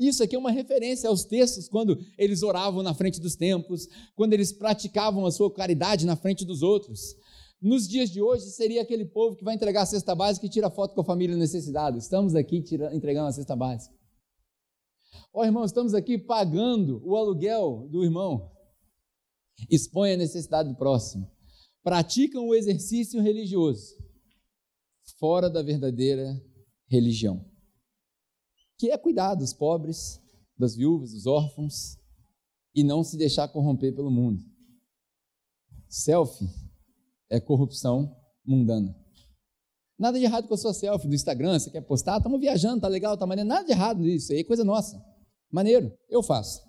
[0.00, 3.86] Isso aqui é uma referência aos textos quando eles oravam na frente dos templos,
[4.16, 7.14] quando eles praticavam a sua caridade na frente dos outros.
[7.60, 10.70] Nos dias de hoje, seria aquele povo que vai entregar a cesta básica e tira
[10.70, 11.98] foto com a família necessitada.
[11.98, 13.94] Estamos aqui entregando a cesta básica.
[15.34, 18.50] Ó oh, irmão, estamos aqui pagando o aluguel do irmão.
[19.70, 21.30] Expõe a necessidade do próximo.
[21.82, 23.98] Praticam o exercício religioso
[25.18, 26.40] fora da verdadeira
[26.88, 27.49] religião
[28.80, 30.18] que é cuidar dos pobres,
[30.58, 31.98] das viúvas, dos órfãos
[32.74, 34.42] e não se deixar corromper pelo mundo.
[35.86, 36.48] Selfie
[37.28, 38.96] é corrupção mundana.
[39.98, 42.88] Nada de errado com a sua selfie do Instagram, você quer postar, estamos viajando, tá
[42.88, 44.98] legal, tá maneiro, nada de errado nisso, aí é coisa nossa.
[45.52, 46.62] Maneiro, eu faço.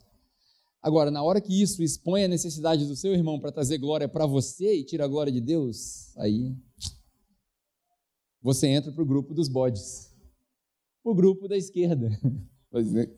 [0.82, 4.26] Agora, na hora que isso expõe a necessidade do seu irmão para trazer glória para
[4.26, 6.54] você e tira a glória de Deus, aí
[8.42, 10.11] você entra para o grupo dos bodes
[11.04, 12.10] o grupo da esquerda.
[12.72, 13.10] Deixa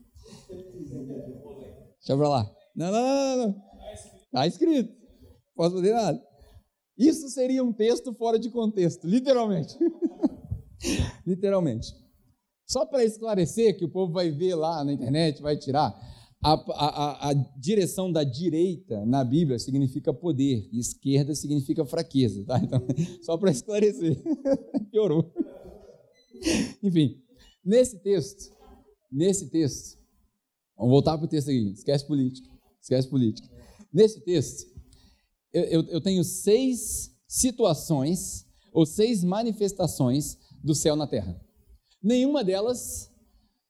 [2.17, 2.49] pra lá.
[2.75, 3.63] Não, não, não, não.
[4.25, 4.91] Está escrito.
[5.55, 6.21] Posso fazer nada.
[6.97, 9.75] Isso seria um texto fora de contexto, literalmente.
[11.25, 11.87] literalmente.
[12.67, 15.93] Só para esclarecer, que o povo vai ver lá na internet, vai tirar.
[16.43, 22.59] A, a, a, direção da direita na Bíblia significa poder, e esquerda significa fraqueza, tá?
[22.59, 22.81] Então,
[23.23, 24.21] só para esclarecer.
[24.91, 25.31] Piorou.
[26.83, 27.22] Enfim,
[27.63, 28.53] Nesse texto,
[29.11, 29.97] nesse texto,
[30.77, 32.49] vamos voltar para o texto aqui, esquece política,
[32.81, 33.47] esquece política.
[33.91, 34.65] Nesse texto,
[35.53, 41.39] eu, eu, eu tenho seis situações ou seis manifestações do céu na terra.
[42.01, 43.09] Nenhuma delas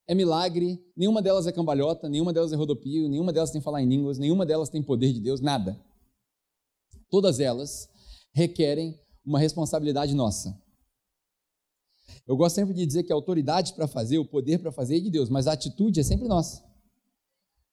[0.07, 3.87] é milagre, nenhuma delas é cambalhota, nenhuma delas é rodopio, nenhuma delas tem falar em
[3.87, 5.79] línguas, nenhuma delas tem poder de Deus, nada.
[7.09, 7.89] Todas elas
[8.33, 10.62] requerem uma responsabilidade nossa.
[12.27, 14.99] Eu gosto sempre de dizer que a autoridade para fazer, o poder para fazer é
[14.99, 16.63] de Deus, mas a atitude é sempre nossa.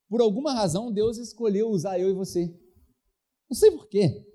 [0.09, 2.47] Por alguma razão, Deus escolheu usar eu e você.
[3.49, 4.27] Não sei porquê.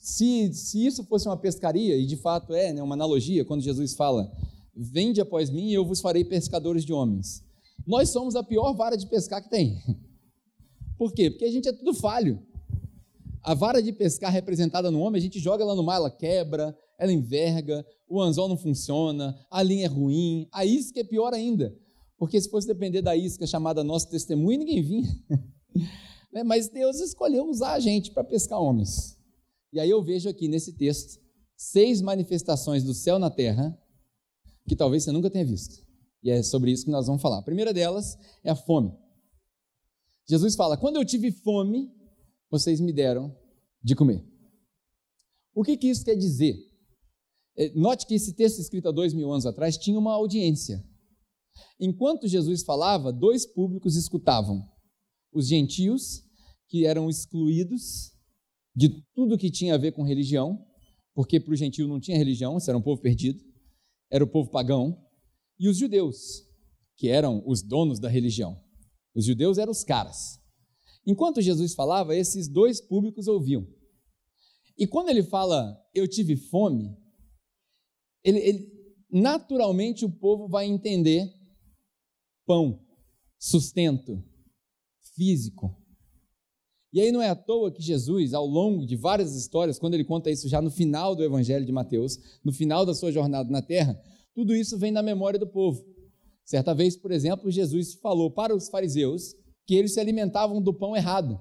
[0.00, 3.94] Se, se isso fosse uma pescaria, e de fato é né, uma analogia, quando Jesus
[3.94, 4.30] fala
[4.76, 7.42] Vende após mim e eu vos farei pescadores de homens.
[7.86, 9.80] Nós somos a pior vara de pescar que tem.
[10.98, 11.30] Por quê?
[11.30, 12.42] Porque a gente é tudo falho.
[13.42, 16.76] A vara de pescar representada no homem, a gente joga ela no mar, ela quebra,
[16.98, 21.76] ela enverga, o anzol não funciona, a linha é ruim, a isca é pior ainda.
[22.18, 25.24] Porque se fosse depender da isca chamada nosso testemunho, ninguém vinha.
[26.32, 26.42] Né?
[26.42, 29.18] Mas Deus escolheu usar a gente para pescar homens.
[29.72, 31.18] E aí eu vejo aqui nesse texto
[31.56, 33.74] seis manifestações do céu na terra
[34.68, 35.82] que talvez você nunca tenha visto.
[36.22, 37.38] E é sobre isso que nós vamos falar.
[37.38, 38.92] A primeira delas é a fome.
[40.28, 41.90] Jesus fala: Quando eu tive fome,
[42.50, 43.34] vocês me deram
[43.82, 44.24] de comer.
[45.54, 46.65] O que, que isso quer dizer?
[47.56, 50.84] É, note que esse texto escrito há dois mil anos atrás tinha uma audiência.
[51.80, 54.62] Enquanto Jesus falava, dois públicos escutavam:
[55.32, 56.22] os gentios,
[56.68, 58.12] que eram excluídos
[58.74, 60.64] de tudo que tinha a ver com religião,
[61.14, 63.46] porque para o gentio não tinha religião, esse era um povo perdido
[64.10, 65.02] era o povo pagão,
[65.58, 66.44] e os judeus,
[66.96, 68.60] que eram os donos da religião.
[69.14, 70.38] Os judeus eram os caras.
[71.06, 73.66] Enquanto Jesus falava, esses dois públicos ouviam.
[74.76, 76.96] E quando ele fala, eu tive fome,
[78.26, 78.72] ele, ele,
[79.08, 81.32] naturalmente o povo vai entender
[82.44, 82.84] pão,
[83.38, 84.20] sustento,
[85.14, 85.80] físico.
[86.92, 90.04] E aí não é à toa que Jesus, ao longo de várias histórias, quando ele
[90.04, 93.62] conta isso já no final do Evangelho de Mateus, no final da sua jornada na
[93.62, 93.96] terra,
[94.34, 95.84] tudo isso vem na memória do povo.
[96.44, 99.34] Certa vez, por exemplo, Jesus falou para os fariseus
[99.66, 101.38] que eles se alimentavam do pão errado.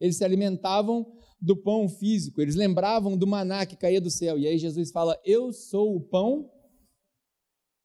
[0.00, 1.06] Eles se alimentavam
[1.42, 4.38] do pão físico, eles lembravam do maná que caía do céu.
[4.38, 6.48] E aí Jesus fala: Eu sou o pão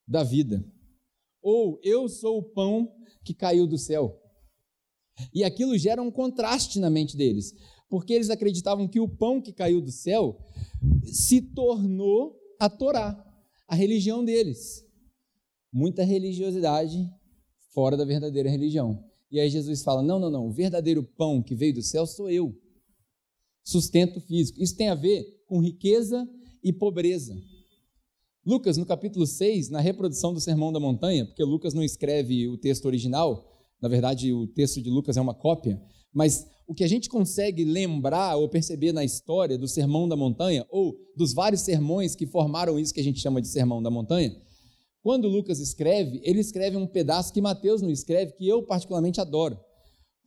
[0.06, 0.64] da vida.
[1.42, 2.88] Ou eu sou o pão
[3.24, 4.16] que caiu do céu.
[5.34, 7.52] E aquilo gera um contraste na mente deles,
[7.88, 10.38] porque eles acreditavam que o pão que caiu do céu
[11.02, 13.20] se tornou a Torá,
[13.66, 14.84] a religião deles.
[15.72, 17.10] Muita religiosidade
[17.74, 19.04] fora da verdadeira religião.
[19.32, 22.30] E aí Jesus fala: não, não, não, o verdadeiro pão que veio do céu sou
[22.30, 22.54] eu.
[23.68, 24.62] Sustento físico.
[24.62, 26.26] Isso tem a ver com riqueza
[26.64, 27.36] e pobreza.
[28.42, 32.56] Lucas, no capítulo 6, na reprodução do Sermão da Montanha, porque Lucas não escreve o
[32.56, 33.46] texto original,
[33.78, 35.78] na verdade, o texto de Lucas é uma cópia,
[36.14, 40.64] mas o que a gente consegue lembrar ou perceber na história do Sermão da Montanha,
[40.70, 44.34] ou dos vários sermões que formaram isso que a gente chama de Sermão da Montanha,
[45.02, 49.60] quando Lucas escreve, ele escreve um pedaço que Mateus não escreve, que eu particularmente adoro.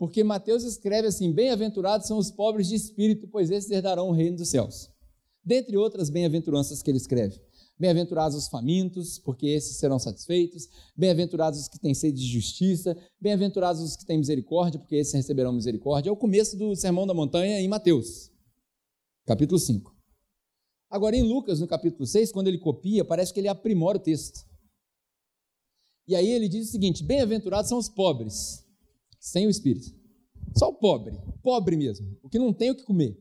[0.02, 4.38] Porque Mateus escreve assim: Bem-aventurados são os pobres de espírito, pois esses herdarão o reino
[4.38, 4.90] dos céus.
[5.46, 7.40] Dentre outras bem-aventuranças que ele escreve.
[7.78, 10.68] Bem-aventurados os famintos, porque esses serão satisfeitos.
[10.98, 12.98] Bem-aventurados os que têm sede de justiça.
[13.22, 16.10] Bem-aventurados os que têm misericórdia, porque esses receberão misericórdia.
[16.10, 18.32] É o começo do Sermão da Montanha em Mateus,
[19.28, 19.96] capítulo 5.
[20.90, 24.40] Agora, em Lucas, no capítulo 6, quando ele copia, parece que ele aprimora o texto.
[26.08, 28.66] E aí ele diz o seguinte: Bem-aventurados são os pobres,
[29.22, 29.88] sem o espírito.
[30.58, 33.18] Só o pobre, pobre mesmo, o que não tem o que comer.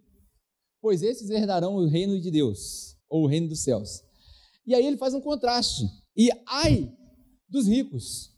[0.81, 4.03] Pois esses herdarão o reino de Deus, ou o reino dos céus.
[4.67, 5.85] E aí ele faz um contraste.
[6.17, 6.91] E ai
[7.49, 8.35] dos ricos,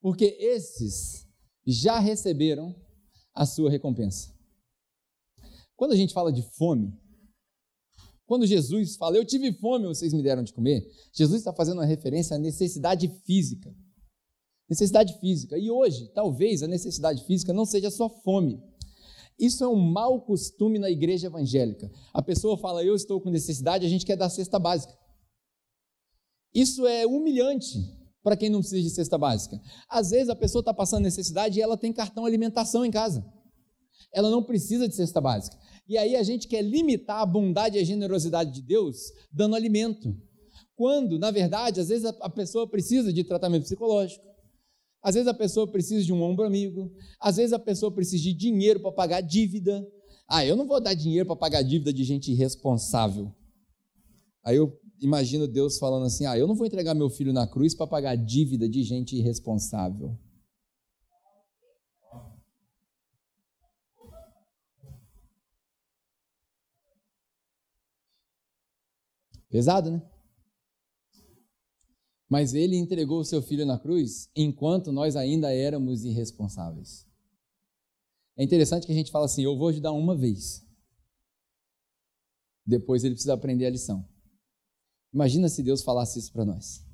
[0.00, 1.26] porque esses
[1.66, 2.74] já receberam
[3.34, 4.32] a sua recompensa.
[5.76, 6.92] Quando a gente fala de fome,
[8.24, 11.86] quando Jesus fala, eu tive fome, vocês me deram de comer, Jesus está fazendo uma
[11.86, 13.74] referência à necessidade física.
[14.68, 15.56] Necessidade física.
[15.56, 18.60] E hoje, talvez a necessidade física não seja só fome.
[19.38, 21.90] Isso é um mau costume na igreja evangélica.
[22.12, 24.92] A pessoa fala, eu estou com necessidade, a gente quer dar cesta básica.
[26.52, 27.78] Isso é humilhante
[28.22, 29.60] para quem não precisa de cesta básica.
[29.88, 33.24] Às vezes a pessoa está passando necessidade e ela tem cartão alimentação em casa.
[34.12, 35.56] Ela não precisa de cesta básica.
[35.88, 38.96] E aí a gente quer limitar a bondade e a generosidade de Deus
[39.32, 40.14] dando alimento.
[40.74, 44.27] Quando, na verdade, às vezes a pessoa precisa de tratamento psicológico.
[45.02, 46.92] Às vezes a pessoa precisa de um ombro amigo.
[47.20, 49.86] Às vezes a pessoa precisa de dinheiro para pagar dívida.
[50.28, 53.32] Ah, eu não vou dar dinheiro para pagar dívida de gente irresponsável.
[54.44, 57.74] Aí eu imagino Deus falando assim: ah, eu não vou entregar meu filho na cruz
[57.74, 60.18] para pagar dívida de gente irresponsável.
[69.50, 70.02] Pesado, né?
[72.28, 77.06] Mas ele entregou o seu filho na cruz enquanto nós ainda éramos irresponsáveis.
[78.36, 80.64] É interessante que a gente fala assim: eu vou ajudar uma vez.
[82.66, 84.06] Depois ele precisa aprender a lição.
[85.12, 86.84] Imagina se Deus falasse isso para nós.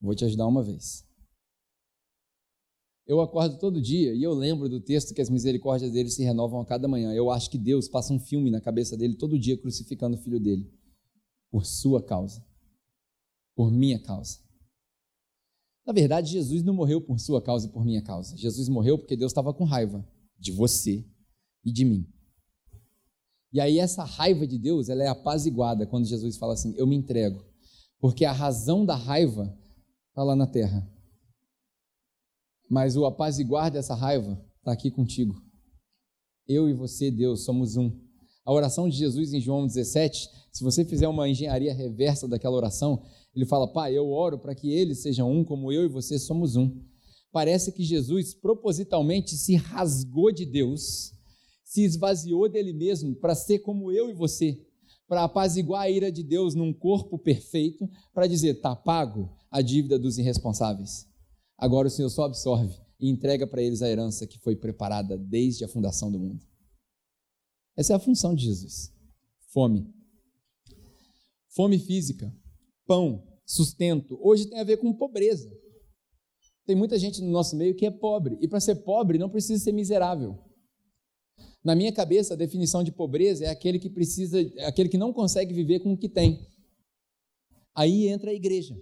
[0.00, 1.04] Vou te ajudar uma vez.
[3.06, 6.60] Eu acordo todo dia e eu lembro do texto que as misericórdias dele se renovam
[6.60, 7.12] a cada manhã.
[7.12, 10.38] Eu acho que Deus passa um filme na cabeça dele todo dia crucificando o filho
[10.38, 10.72] dele
[11.50, 12.42] por sua causa
[13.54, 14.38] por minha causa.
[15.86, 18.36] Na verdade, Jesus não morreu por sua causa e por minha causa.
[18.36, 20.06] Jesus morreu porque Deus estava com raiva
[20.38, 21.04] de você
[21.64, 22.06] e de mim.
[23.52, 26.96] E aí essa raiva de Deus, ela é apaziguada quando Jesus fala assim: "Eu me
[26.96, 27.44] entrego",
[28.00, 29.56] porque a razão da raiva
[30.08, 30.90] está lá na terra.
[32.68, 35.40] Mas o apaziguar dessa raiva está aqui contigo.
[36.46, 37.92] Eu e você, Deus, somos um.
[38.44, 43.02] A oração de Jesus em João 17, se você fizer uma engenharia reversa daquela oração,
[43.34, 46.56] ele fala: Pai, eu oro para que eles sejam um, como eu e você somos
[46.56, 46.80] um.
[47.32, 51.12] Parece que Jesus propositalmente se rasgou de Deus,
[51.64, 54.64] se esvaziou dele mesmo para ser como eu e você,
[55.08, 59.98] para apaziguar a ira de Deus num corpo perfeito, para dizer: está pago a dívida
[59.98, 61.06] dos irresponsáveis.
[61.58, 65.64] Agora o Senhor só absorve e entrega para eles a herança que foi preparada desde
[65.64, 66.44] a fundação do mundo.
[67.76, 68.92] Essa é a função de Jesus.
[69.52, 69.92] Fome.
[71.48, 72.32] Fome física
[72.86, 75.50] pão, sustento, hoje tem a ver com pobreza.
[76.66, 79.62] Tem muita gente no nosso meio que é pobre, e para ser pobre não precisa
[79.62, 80.38] ser miserável.
[81.62, 85.12] Na minha cabeça, a definição de pobreza é aquele que precisa, é aquele que não
[85.12, 86.46] consegue viver com o que tem.
[87.74, 88.76] Aí entra a igreja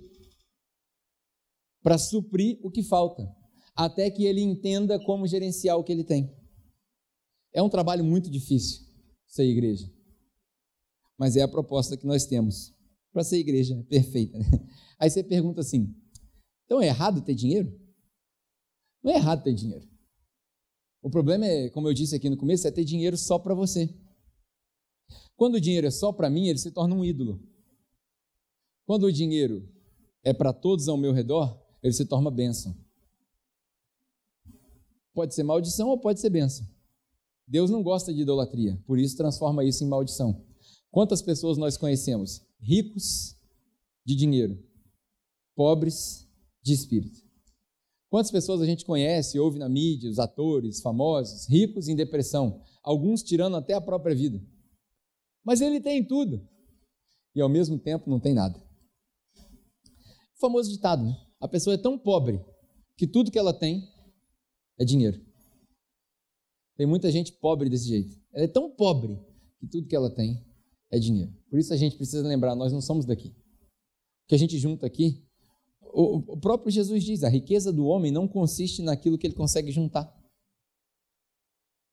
[1.82, 3.26] para suprir o que falta,
[3.74, 6.30] até que ele entenda como gerenciar o que ele tem.
[7.52, 8.84] É um trabalho muito difícil
[9.26, 9.90] ser igreja,
[11.18, 12.74] mas é a proposta que nós temos
[13.12, 14.38] para ser igreja perfeita.
[14.38, 14.44] Né?
[14.98, 15.94] Aí você pergunta assim:
[16.64, 17.78] então é errado ter dinheiro?
[19.02, 19.86] Não é errado ter dinheiro.
[21.02, 23.92] O problema é, como eu disse aqui no começo, é ter dinheiro só para você.
[25.36, 27.42] Quando o dinheiro é só para mim, ele se torna um ídolo.
[28.86, 29.68] Quando o dinheiro
[30.22, 32.76] é para todos ao meu redor, ele se torna bênção.
[35.12, 36.66] Pode ser maldição ou pode ser bênção.
[37.46, 40.46] Deus não gosta de idolatria, por isso transforma isso em maldição.
[40.90, 43.36] Quantas pessoas nós conhecemos ricos
[44.04, 44.62] de dinheiro,
[45.54, 46.28] pobres
[46.62, 47.20] de espírito.
[48.08, 53.22] Quantas pessoas a gente conhece, ouve na mídia, os atores famosos, ricos em depressão, alguns
[53.22, 54.40] tirando até a própria vida.
[55.44, 56.46] Mas ele tem tudo
[57.34, 58.58] e ao mesmo tempo não tem nada.
[60.36, 61.16] O famoso ditado, né?
[61.40, 62.44] A pessoa é tão pobre
[62.96, 63.88] que tudo que ela tem
[64.78, 65.20] é dinheiro.
[66.76, 68.16] Tem muita gente pobre desse jeito.
[68.32, 69.18] Ela é tão pobre
[69.58, 70.44] que tudo que ela tem
[70.92, 71.32] é dinheiro.
[71.48, 73.28] Por isso a gente precisa lembrar, nós não somos daqui.
[73.28, 75.26] O que a gente junta aqui,
[75.80, 80.10] o, próprio Jesus diz, a riqueza do homem não consiste naquilo que ele consegue juntar.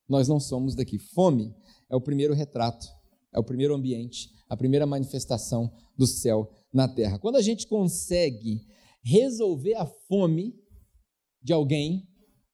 [0.08, 1.00] Nós não somos daqui.
[1.00, 1.56] Fome
[1.90, 2.88] é o primeiro retrato,
[3.34, 7.20] é o primeiro ambiente, a primeira manifestação do céu na terra.
[7.20, 8.66] Quando a gente consegue
[9.04, 10.56] resolver a fome
[11.42, 12.08] de alguém,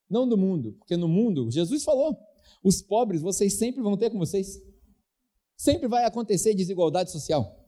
[0.10, 2.18] não do mundo, porque no mundo, Jesus falou,
[2.64, 4.60] os pobres vocês sempre vão ter com vocês.
[5.58, 7.66] Sempre vai acontecer desigualdade social.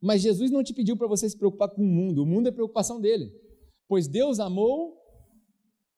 [0.00, 2.52] Mas Jesus não te pediu para você se preocupar com o mundo, o mundo é
[2.52, 3.32] preocupação dele.
[3.86, 4.96] Pois Deus amou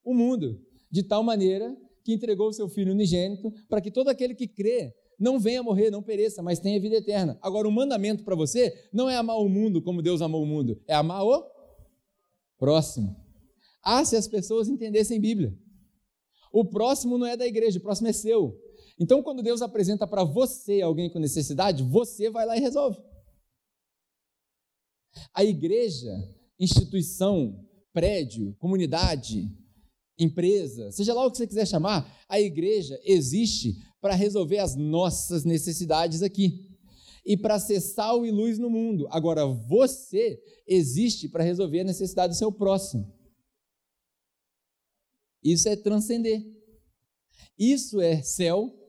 [0.04, 4.34] o mundo de tal maneira que entregou o seu Filho unigênito para que todo aquele
[4.34, 7.38] que crê não venha morrer, não pereça, mas tenha vida eterna.
[7.40, 10.82] Agora, o mandamento para você não é amar o mundo como Deus amou o mundo,
[10.86, 11.44] é amar o
[12.58, 13.16] próximo.
[13.82, 15.56] Ah, se as pessoas entendessem Bíblia.
[16.52, 18.56] O próximo não é da igreja, o próximo é seu.
[18.98, 23.02] Então, quando Deus apresenta para você alguém com necessidade, você vai lá e resolve.
[25.32, 26.12] A igreja,
[26.58, 29.50] instituição, prédio, comunidade,
[30.18, 35.44] empresa, seja lá o que você quiser chamar, a igreja existe para resolver as nossas
[35.44, 36.70] necessidades aqui
[37.26, 39.08] e para ser sal e luz no mundo.
[39.10, 43.12] Agora, você existe para resolver a necessidade do seu próximo.
[45.42, 46.44] Isso é transcender.
[47.58, 48.83] Isso é céu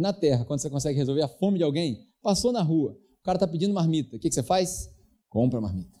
[0.00, 3.36] na terra, quando você consegue resolver a fome de alguém, passou na rua, o cara
[3.36, 4.90] está pedindo marmita, o que, que você faz?
[5.28, 5.98] Compra marmita.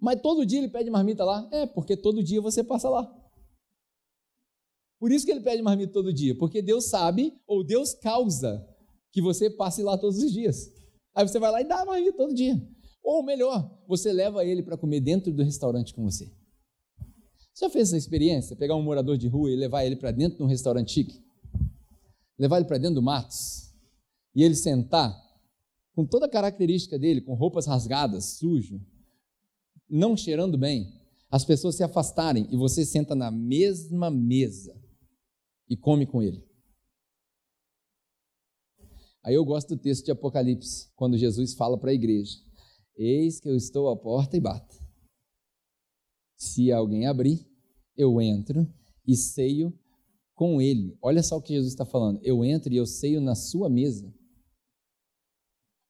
[0.00, 1.48] Mas todo dia ele pede marmita lá?
[1.50, 3.10] É, porque todo dia você passa lá.
[4.98, 8.66] Por isso que ele pede marmita todo dia, porque Deus sabe, ou Deus causa,
[9.12, 10.70] que você passe lá todos os dias.
[11.14, 12.60] Aí você vai lá e dá marmita todo dia.
[13.02, 16.26] Ou melhor, você leva ele para comer dentro do restaurante com você.
[17.52, 18.56] Você já fez essa experiência?
[18.56, 21.22] Pegar um morador de rua e levar ele para dentro de um restaurante chique?
[22.38, 23.72] Levar ele para dentro do matos
[24.34, 25.14] e ele sentar
[25.94, 28.80] com toda a característica dele, com roupas rasgadas, sujo,
[29.88, 34.74] não cheirando bem, as pessoas se afastarem e você senta na mesma mesa
[35.68, 36.44] e come com ele.
[39.22, 42.36] Aí eu gosto do texto de Apocalipse, quando Jesus fala para a igreja:
[42.96, 44.76] Eis que eu estou à porta e bato.
[46.36, 47.48] Se alguém abrir,
[47.96, 48.70] eu entro
[49.06, 49.72] e ceio
[50.34, 50.96] com ele.
[51.00, 52.20] Olha só o que Jesus está falando.
[52.22, 54.12] Eu entro e eu ceio na sua mesa.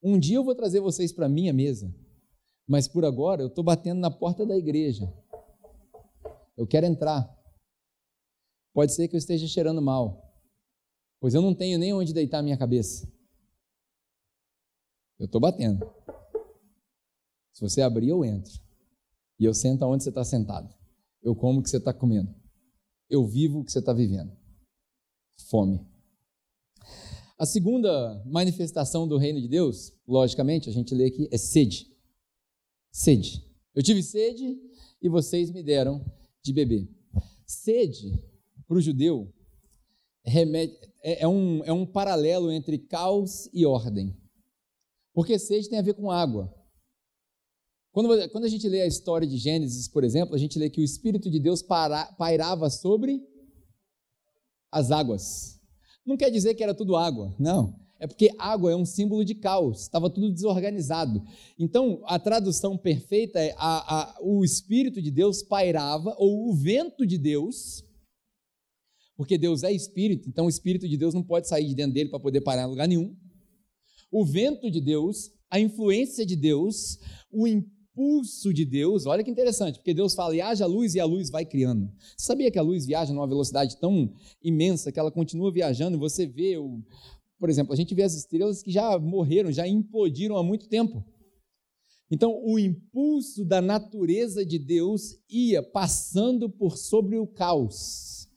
[0.03, 1.95] Um dia eu vou trazer vocês para a minha mesa,
[2.69, 5.11] mas por agora eu estou batendo na porta da igreja.
[6.57, 7.27] Eu quero entrar.
[8.75, 10.35] Pode ser que eu esteja cheirando mal,
[11.21, 13.11] pois eu não tenho nem onde deitar a minha cabeça.
[15.19, 15.91] Eu estou batendo.
[17.53, 18.53] Se você abrir, eu entro.
[19.39, 20.69] E eu sento onde você está sentado.
[21.23, 22.35] Eu como o que você está comendo.
[23.09, 24.33] Eu vivo o que você está vivendo.
[25.49, 25.81] Fome.
[27.39, 31.87] A segunda manifestação do reino de Deus, logicamente, a gente lê aqui, é sede.
[32.93, 33.45] Sede.
[33.75, 34.57] Eu tive sede
[35.03, 36.05] e vocês me deram
[36.43, 36.89] de beber.
[37.45, 38.13] Sede,
[38.67, 39.33] para o judeu,
[40.25, 44.17] é, é, um, é um paralelo entre caos e ordem.
[45.13, 46.55] Porque sede tem a ver com água.
[47.95, 50.81] Quando, quando a gente lê a história de Gênesis, por exemplo, a gente lê que
[50.81, 53.23] o Espírito de Deus para, pairava sobre
[54.69, 55.61] as águas.
[56.05, 57.79] Não quer dizer que era tudo água, não.
[58.01, 61.23] É porque água é um símbolo de caos, estava tudo desorganizado.
[61.57, 67.07] Então, a tradução perfeita é a, a, o Espírito de Deus pairava, ou o vento
[67.07, 67.85] de Deus,
[69.17, 72.11] porque Deus é Espírito, então o Espírito de Deus não pode sair de dentro dele
[72.11, 73.17] para poder parar em lugar nenhum
[74.15, 77.01] o vento de Deus, a influência de Deus,
[77.33, 77.49] o
[77.95, 79.07] impulso de Deus.
[79.07, 81.91] Olha que interessante, porque Deus fala, e haja luz, e a luz vai criando.
[82.17, 86.01] Você sabia que a luz viaja numa velocidade tão imensa que ela continua viajando e
[86.01, 86.83] você vê, o,
[87.39, 91.05] por exemplo, a gente vê as estrelas que já morreram, já implodiram há muito tempo.
[92.11, 98.29] Então, o impulso da natureza de Deus ia passando por sobre o caos.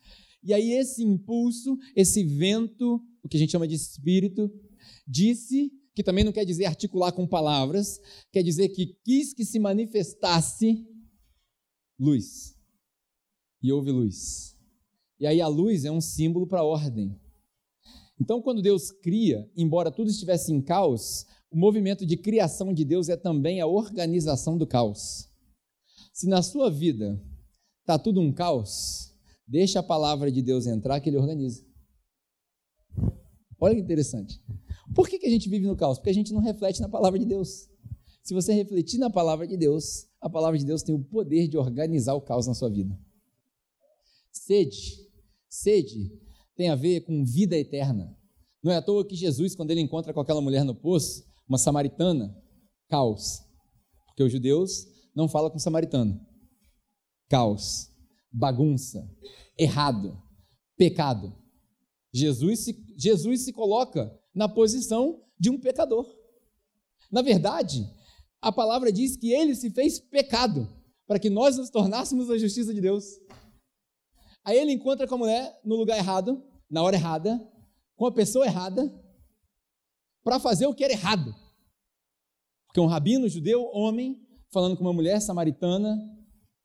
[0.43, 4.49] E aí, esse impulso, esse vento, o que a gente chama de espírito,
[5.07, 7.99] Disse, que também não quer dizer articular com palavras,
[8.31, 10.87] quer dizer que quis que se manifestasse
[11.99, 12.55] luz.
[13.63, 14.55] E houve luz.
[15.19, 17.19] E aí a luz é um símbolo para a ordem.
[18.21, 23.09] Então, quando Deus cria, embora tudo estivesse em caos, o movimento de criação de Deus
[23.09, 25.27] é também a organização do caos.
[26.13, 27.19] Se na sua vida
[27.79, 29.17] está tudo um caos,
[29.47, 31.65] deixa a palavra de Deus entrar que ele organiza.
[33.59, 34.39] Olha que interessante.
[34.93, 35.97] Por que, que a gente vive no caos?
[35.97, 37.69] Porque a gente não reflete na palavra de Deus.
[38.23, 41.57] Se você refletir na palavra de Deus, a palavra de Deus tem o poder de
[41.57, 42.97] organizar o caos na sua vida.
[44.31, 44.97] Sede,
[45.49, 46.11] sede
[46.55, 48.17] tem a ver com vida eterna.
[48.63, 51.57] Não é à toa que Jesus, quando ele encontra com aquela mulher no poço, uma
[51.57, 52.35] samaritana,
[52.89, 53.39] caos.
[54.07, 54.85] Porque os judeus
[55.15, 56.19] não falam com samaritano.
[57.29, 57.89] Caos,
[58.31, 59.09] bagunça,
[59.57, 60.21] errado,
[60.75, 61.33] pecado.
[62.13, 66.07] Jesus se, Jesus se coloca na posição de um pecador.
[67.11, 67.91] Na verdade,
[68.39, 70.69] a palavra diz que ele se fez pecado
[71.07, 73.03] para que nós nos tornássemos a justiça de Deus.
[74.45, 77.43] Aí ele encontra com a mulher no lugar errado, na hora errada,
[77.95, 78.93] com a pessoa errada,
[80.23, 81.33] para fazer o que era errado.
[82.67, 84.23] Porque um rabino judeu, homem,
[84.53, 85.97] falando com uma mulher samaritana,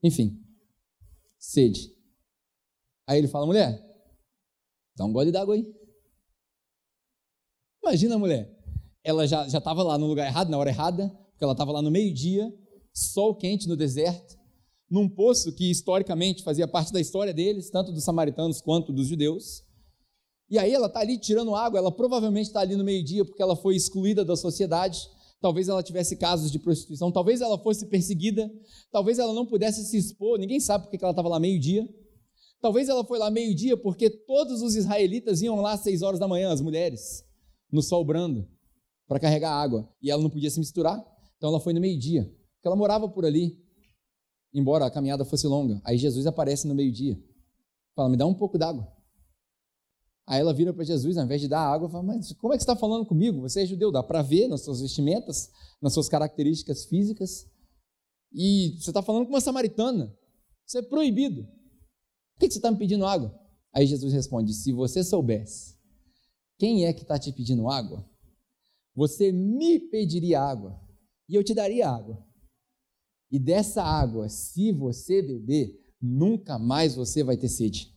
[0.03, 0.45] enfim,
[1.39, 1.91] sede.
[3.07, 3.81] Aí ele fala: mulher,
[4.95, 5.82] dá um gole d'água aí.
[7.83, 8.49] Imagina a mulher.
[9.03, 11.91] Ela já estava lá no lugar errado, na hora errada, porque ela estava lá no
[11.91, 12.55] meio-dia,
[12.95, 14.39] sol quente no deserto,
[14.89, 19.64] num poço que historicamente fazia parte da história deles, tanto dos samaritanos quanto dos judeus.
[20.49, 23.57] E aí ela está ali tirando água, ela provavelmente está ali no meio-dia porque ela
[23.57, 25.01] foi excluída da sociedade,
[25.41, 28.49] talvez ela tivesse casos de prostituição, talvez ela fosse perseguida,
[28.93, 31.89] talvez ela não pudesse se expor, ninguém sabe porque ela estava lá meio-dia.
[32.61, 36.28] Talvez ela foi lá meio-dia porque todos os israelitas iam lá às seis horas da
[36.28, 37.24] manhã, as mulheres
[37.73, 38.47] no sol brando
[39.09, 41.03] para carregar água e ela não podia se misturar,
[41.37, 43.59] então ela foi no meio-dia, porque ela morava por ali,
[44.53, 45.81] embora a caminhada fosse longa.
[45.85, 47.18] Aí Jesus aparece no meio-dia,
[47.97, 48.87] fala: Me dá um pouco d'água.
[50.25, 52.62] Aí ela vira para Jesus, ao invés de dar água, fala: Mas como é que
[52.62, 53.41] você está falando comigo?
[53.41, 55.51] Você é judeu, dá para ver nas suas vestimentas,
[55.81, 57.47] nas suas características físicas,
[58.33, 60.14] e você está falando com uma samaritana,
[60.66, 61.43] isso é proibido.
[61.43, 63.37] Por que você está me pedindo água?
[63.75, 65.82] Aí Jesus responde: Se você soubesse
[66.63, 68.09] quem é que está te pedindo água?
[68.95, 70.81] Você me pediria água
[71.29, 72.25] e eu te daria água.
[73.33, 77.93] E dessa água, se você beber, nunca mais você vai ter sede.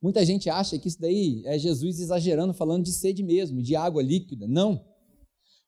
[0.00, 4.00] Muita gente acha que isso daí é Jesus exagerando, falando de sede mesmo, de água
[4.00, 4.46] líquida.
[4.46, 4.86] Não.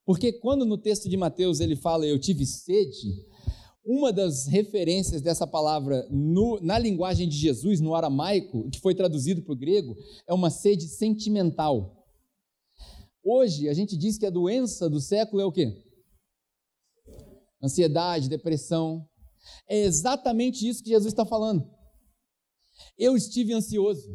[0.07, 3.27] Porque quando no texto de Mateus ele fala eu tive sede,
[3.85, 9.43] Uma das referências dessa palavra no, na linguagem de Jesus, no aramaico, que foi traduzido
[9.43, 9.97] para o grego,
[10.29, 11.97] é uma sede sentimental.
[13.25, 15.83] Hoje, a gente diz que a doença do século é o quê?
[17.63, 19.07] Ansiedade, depressão.
[19.67, 21.65] É exatamente isso que Jesus está falando.
[22.99, 24.15] Eu estive ansioso,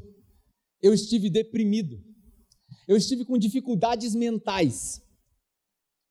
[0.82, 1.98] eu estive deprimido,
[2.88, 5.02] eu estive com dificuldades mentais,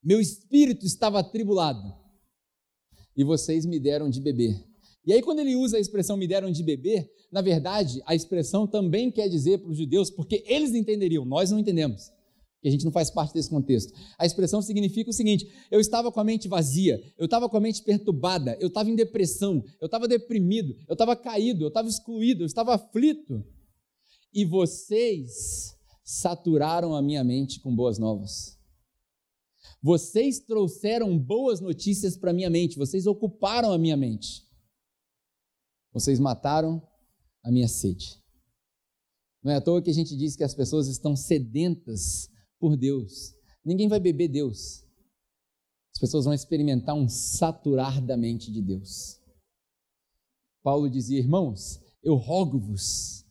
[0.03, 2.04] meu espírito estava atribulado
[3.17, 4.65] e vocês me deram de beber.
[5.07, 8.67] E aí, quando ele usa a expressão me deram de beber, na verdade, a expressão
[8.67, 12.11] também quer dizer para os judeus, porque eles entenderiam, nós não entendemos,
[12.63, 13.93] que a gente não faz parte desse contexto.
[14.19, 17.61] A expressão significa o seguinte: eu estava com a mente vazia, eu estava com a
[17.61, 22.43] mente perturbada, eu estava em depressão, eu estava deprimido, eu estava caído, eu estava excluído,
[22.43, 23.45] eu estava aflito.
[24.33, 28.59] E vocês saturaram a minha mente com boas novas.
[29.83, 34.43] Vocês trouxeram boas notícias para minha mente, vocês ocuparam a minha mente.
[35.93, 36.83] Vocês mataram
[37.45, 38.21] a minha sede.
[39.43, 43.35] Não é à toa que a gente diz que as pessoas estão sedentas por Deus.
[43.65, 44.83] Ninguém vai beber Deus.
[45.95, 49.21] As pessoas vão experimentar um saturar da mente de Deus.
[50.63, 53.25] Paulo dizia: Irmãos, eu rogo-vos,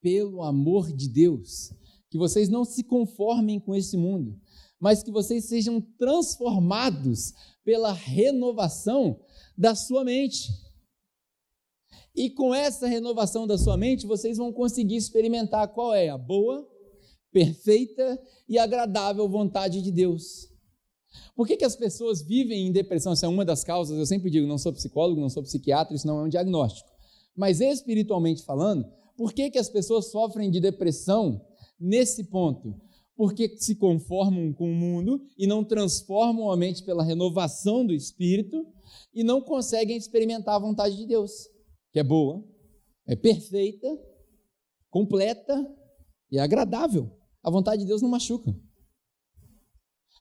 [0.00, 1.72] pelo amor de Deus,
[2.08, 4.40] que vocês não se conformem com esse mundo,
[4.80, 7.32] mas que vocês sejam transformados
[7.64, 9.20] pela renovação
[9.56, 10.48] da sua mente.
[12.14, 16.66] E com essa renovação da sua mente, vocês vão conseguir experimentar qual é a boa,
[17.30, 20.48] perfeita e agradável vontade de Deus.
[21.34, 23.12] Por que, que as pessoas vivem em depressão?
[23.12, 23.98] Essa é uma das causas.
[23.98, 26.88] Eu sempre digo: não sou psicólogo, não sou psiquiatra, isso não é um diagnóstico.
[27.36, 28.84] Mas espiritualmente falando,
[29.16, 31.40] por que, que as pessoas sofrem de depressão
[31.78, 32.74] nesse ponto?
[33.18, 38.64] Porque se conformam com o mundo e não transformam a mente pela renovação do espírito
[39.12, 41.32] e não conseguem experimentar a vontade de Deus,
[41.92, 42.46] que é boa,
[43.08, 43.88] é perfeita,
[44.88, 45.52] completa
[46.30, 47.10] e agradável.
[47.42, 48.56] A vontade de Deus não machuca.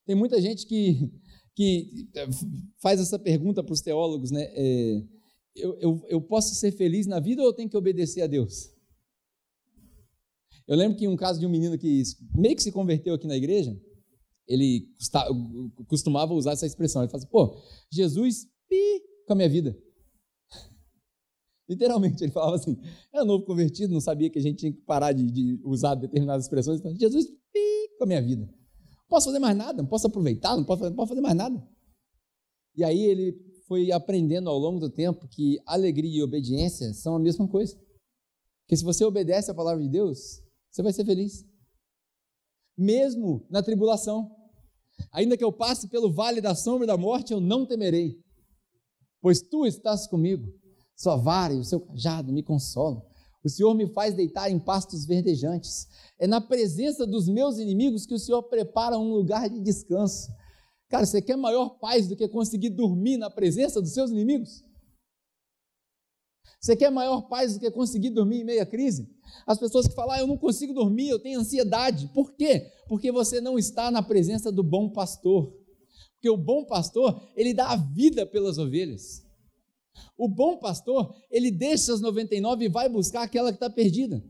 [0.04, 1.12] Tem muita gente que,
[1.54, 2.10] que
[2.82, 4.42] faz essa pergunta para os teólogos, né?
[4.56, 5.04] É,
[5.56, 8.72] eu, eu, eu posso ser feliz na vida ou eu tenho que obedecer a Deus?
[10.68, 12.04] Eu lembro que um caso de um menino que
[12.36, 13.80] meio que se converteu aqui na igreja,
[14.48, 14.90] ele
[15.88, 17.02] costumava usar essa expressão.
[17.02, 17.58] Ele falava assim, pô,
[17.92, 19.78] Jesus pi com a minha vida.
[21.70, 22.78] Literalmente, ele falava assim,
[23.14, 26.46] era novo convertido, não sabia que a gente tinha que parar de, de usar determinadas
[26.46, 26.82] expressões.
[26.82, 28.46] Falava, Jesus pi com a minha vida.
[28.46, 31.66] Não posso fazer mais nada, não posso aproveitar, não posso, não posso fazer mais nada.
[32.76, 33.34] E aí ele
[33.68, 37.76] foi aprendendo ao longo do tempo que alegria e obediência são a mesma coisa.
[38.64, 40.42] Porque se você obedece à palavra de Deus,
[40.78, 41.44] você vai ser feliz.
[42.78, 44.32] Mesmo na tribulação.
[45.12, 48.20] Ainda que eu passe pelo vale da sombra da morte, eu não temerei,
[49.22, 50.48] pois tu estás comigo.
[50.96, 53.04] Sua vara e o seu cajado me consolam.
[53.44, 55.88] O Senhor me faz deitar em pastos verdejantes.
[56.20, 60.32] É na presença dos meus inimigos que o Senhor prepara um lugar de descanso.
[60.90, 64.64] Cara, você quer maior paz do que conseguir dormir na presença dos seus inimigos?
[66.60, 69.10] Você quer maior paz do que conseguir dormir em meia crise?
[69.46, 72.10] As pessoas que falam, ah, eu não consigo dormir, eu tenho ansiedade.
[72.14, 72.72] Por quê?
[72.88, 75.54] Porque você não está na presença do bom pastor.
[76.14, 79.24] Porque o bom pastor, ele dá a vida pelas ovelhas.
[80.18, 84.24] O bom pastor, ele deixa as 99 e vai buscar aquela que está perdida.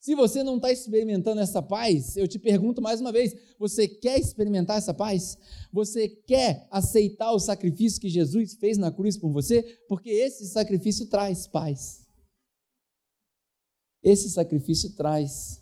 [0.00, 4.18] Se você não está experimentando essa paz, eu te pergunto mais uma vez: você quer
[4.18, 5.36] experimentar essa paz?
[5.72, 9.62] Você quer aceitar o sacrifício que Jesus fez na cruz por você?
[9.88, 12.06] Porque esse sacrifício traz paz.
[14.02, 15.60] Esse sacrifício traz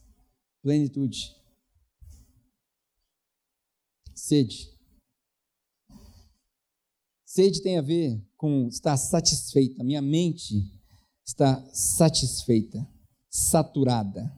[0.63, 1.35] plenitude.
[4.15, 4.71] Sede.
[7.25, 9.83] Sede tem a ver com estar satisfeita.
[9.83, 10.71] Minha mente
[11.25, 12.94] está satisfeita
[13.35, 14.33] saturada.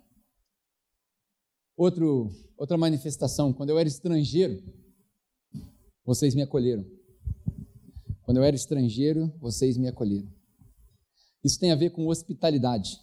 [1.76, 4.62] Outro, outra manifestação, quando eu era estrangeiro,
[6.02, 6.82] vocês me acolheram.
[8.22, 10.32] Quando eu era estrangeiro, vocês me acolheram.
[11.44, 12.98] Isso tem a ver com hospitalidade.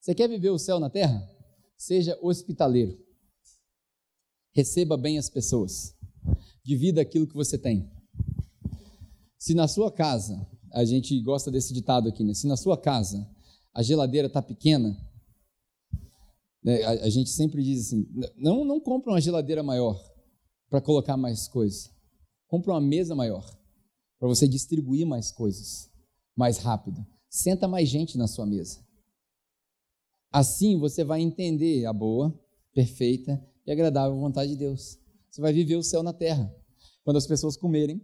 [0.00, 1.20] Você quer viver o céu na terra?
[1.76, 2.96] Seja hospitaleiro.
[4.54, 5.92] Receba bem as pessoas.
[6.64, 7.90] Divida aquilo que você tem.
[9.36, 12.32] Se na sua casa, a gente gosta desse ditado aqui, né?
[12.32, 13.28] Se na sua casa
[13.74, 14.96] a geladeira está pequena,
[16.66, 18.06] a, a, gente sempre diz assim:
[18.36, 20.02] não, não compra uma geladeira maior
[20.68, 21.90] para colocar mais coisas.
[22.48, 23.44] Compra uma mesa maior
[24.18, 25.90] para você distribuir mais coisas
[26.36, 27.04] mais rápido.
[27.30, 28.84] Senta mais gente na sua mesa.
[30.30, 32.38] Assim você vai entender a boa,
[32.74, 34.98] perfeita e agradável vontade de Deus.
[35.30, 36.54] Você vai viver o céu na terra.
[37.02, 38.00] Quando as pessoas comerem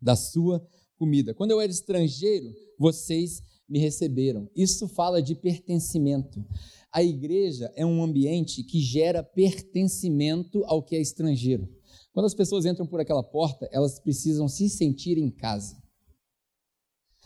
[0.00, 0.66] da sua
[0.96, 1.34] comida.
[1.34, 4.50] Quando eu era estrangeiro, vocês me receberam.
[4.54, 6.44] Isso fala de pertencimento.
[6.92, 11.68] A igreja é um ambiente que gera pertencimento ao que é estrangeiro.
[12.12, 15.82] Quando as pessoas entram por aquela porta, elas precisam se sentir em casa.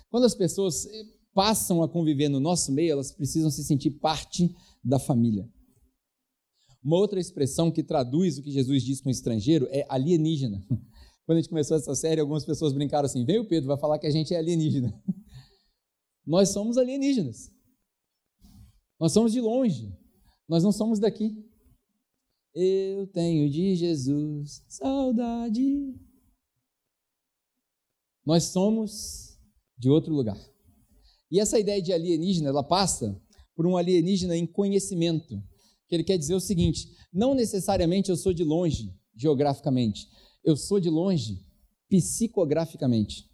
[0.09, 4.55] Quando as pessoas eh, passam a conviver no nosso meio, elas precisam se sentir parte
[4.83, 5.49] da família.
[6.83, 10.65] Uma outra expressão que traduz o que Jesus diz com estrangeiro é alienígena.
[11.27, 13.99] Quando a gente começou essa série, algumas pessoas brincaram assim: vem o Pedro, vai falar
[13.99, 14.95] que a gente é alienígena.
[16.27, 17.53] Nós somos alienígenas.
[18.99, 19.97] Nós somos de longe.
[20.49, 21.45] Nós não somos daqui.
[22.55, 25.95] Eu tenho de Jesus saudade.
[28.25, 29.39] Nós somos
[29.79, 30.41] de outro lugar.
[31.31, 33.21] E essa ideia de alienígena, ela passa
[33.55, 35.43] por um alienígena em conhecimento,
[35.89, 40.09] que ele quer dizer o seguinte: não necessariamente eu sou de longe geograficamente,
[40.45, 41.45] eu sou de longe
[41.89, 43.29] psicograficamente.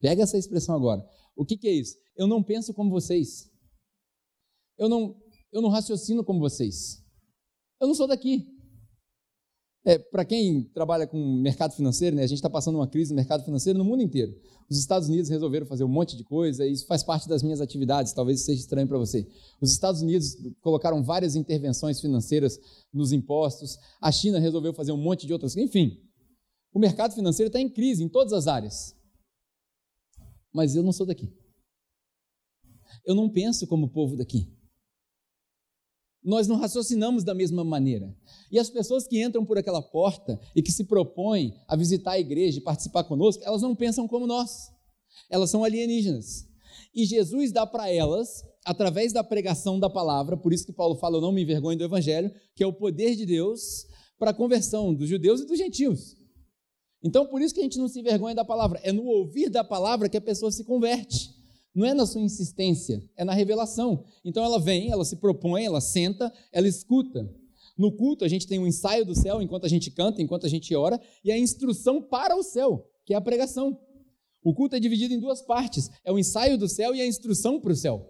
[0.00, 1.04] Pega essa expressão agora.
[1.36, 1.96] O que, que é isso?
[2.16, 3.50] Eu não penso como vocês.
[4.76, 5.16] Eu não,
[5.52, 7.02] eu não raciocino como vocês.
[7.80, 8.46] Eu não sou daqui.
[9.84, 13.16] É, Para quem trabalha com mercado financeiro, né, a gente está passando uma crise no
[13.16, 14.34] mercado financeiro no mundo inteiro.
[14.68, 17.60] Os Estados Unidos resolveram fazer um monte de coisa, e isso faz parte das minhas
[17.60, 19.26] atividades, talvez seja estranho para você.
[19.62, 22.58] Os Estados Unidos colocaram várias intervenções financeiras
[22.92, 25.96] nos impostos, a China resolveu fazer um monte de outras coisas, enfim.
[26.74, 28.94] O mercado financeiro está em crise em todas as áreas.
[30.52, 31.32] Mas eu não sou daqui.
[33.04, 34.58] Eu não penso como o povo daqui
[36.28, 38.14] nós não raciocinamos da mesma maneira.
[38.52, 42.20] E as pessoas que entram por aquela porta e que se propõem a visitar a
[42.20, 44.68] igreja e participar conosco, elas não pensam como nós.
[45.30, 46.46] Elas são alienígenas.
[46.94, 51.16] E Jesus dá para elas, através da pregação da palavra, por isso que Paulo fala,
[51.16, 53.86] eu não me envergonho do evangelho, que é o poder de Deus
[54.18, 56.17] para a conversão dos judeus e dos gentios.
[57.02, 59.62] Então, por isso que a gente não se envergonha da palavra, é no ouvir da
[59.62, 61.38] palavra que a pessoa se converte.
[61.74, 64.04] Não é na sua insistência, é na revelação.
[64.24, 67.32] Então ela vem, ela se propõe, ela senta, ela escuta.
[67.76, 70.48] No culto a gente tem um ensaio do céu enquanto a gente canta, enquanto a
[70.48, 73.78] gente ora, e a instrução para o céu, que é a pregação.
[74.42, 77.60] O culto é dividido em duas partes: é o ensaio do céu e a instrução
[77.60, 78.04] para o céu.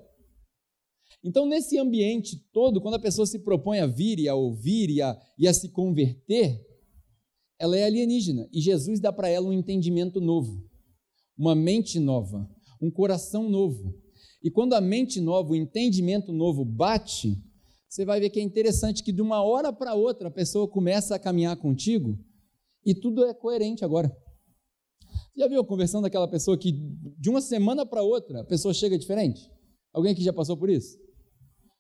[1.23, 5.03] Então, nesse ambiente todo, quando a pessoa se propõe a vir e a ouvir e
[5.03, 6.65] a, e a se converter,
[7.59, 10.65] ela é alienígena e Jesus dá para ela um entendimento novo,
[11.37, 12.49] uma mente nova,
[12.81, 13.95] um coração novo.
[14.43, 17.37] E quando a mente nova, o entendimento novo bate,
[17.89, 21.15] você vai ver que é interessante que de uma hora para outra a pessoa começa
[21.15, 22.19] a caminhar contigo
[22.85, 24.15] e tudo é coerente agora.
[25.37, 26.73] Já viu conversando daquela pessoa que
[27.19, 29.51] de uma semana para outra a pessoa chega diferente?
[29.93, 30.99] Alguém que já passou por isso?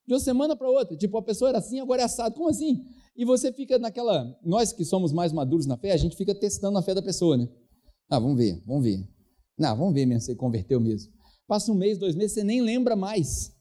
[0.08, 2.34] De uma semana para outra, tipo, a pessoa era assim, agora é assado.
[2.34, 2.82] Como assim?
[3.14, 4.34] E você fica naquela.
[4.42, 7.36] Nós que somos mais maduros na fé, a gente fica testando a fé da pessoa,
[7.36, 7.46] né?
[8.08, 9.06] Ah, vamos ver, vamos ver.
[9.58, 11.12] Não, vamos ver mesmo se converteu mesmo.
[11.46, 13.52] Passa um mês, dois meses, você nem lembra mais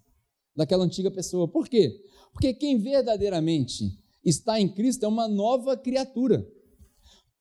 [0.55, 1.49] daquela antiga pessoa.
[1.49, 1.93] Por quê?
[2.31, 3.83] Porque quem verdadeiramente
[4.23, 6.47] está em Cristo é uma nova criatura.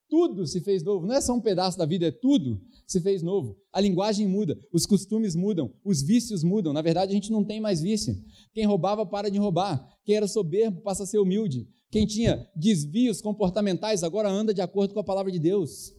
[0.09, 3.23] Tudo se fez novo, não é só um pedaço da vida, é tudo se fez
[3.23, 3.59] novo.
[3.73, 6.73] A linguagem muda, os costumes mudam, os vícios mudam.
[6.73, 8.15] Na verdade, a gente não tem mais vício.
[8.53, 13.21] Quem roubava para de roubar, quem era soberbo passa a ser humilde, quem tinha desvios
[13.21, 15.93] comportamentais agora anda de acordo com a palavra de Deus.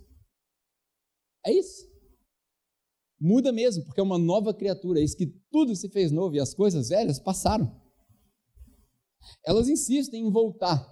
[1.46, 1.88] É isso.
[3.20, 5.00] Muda mesmo, porque é uma nova criatura.
[5.00, 7.76] É isso que tudo se fez novo e as coisas velhas passaram.
[9.46, 10.88] Elas insistem em voltar,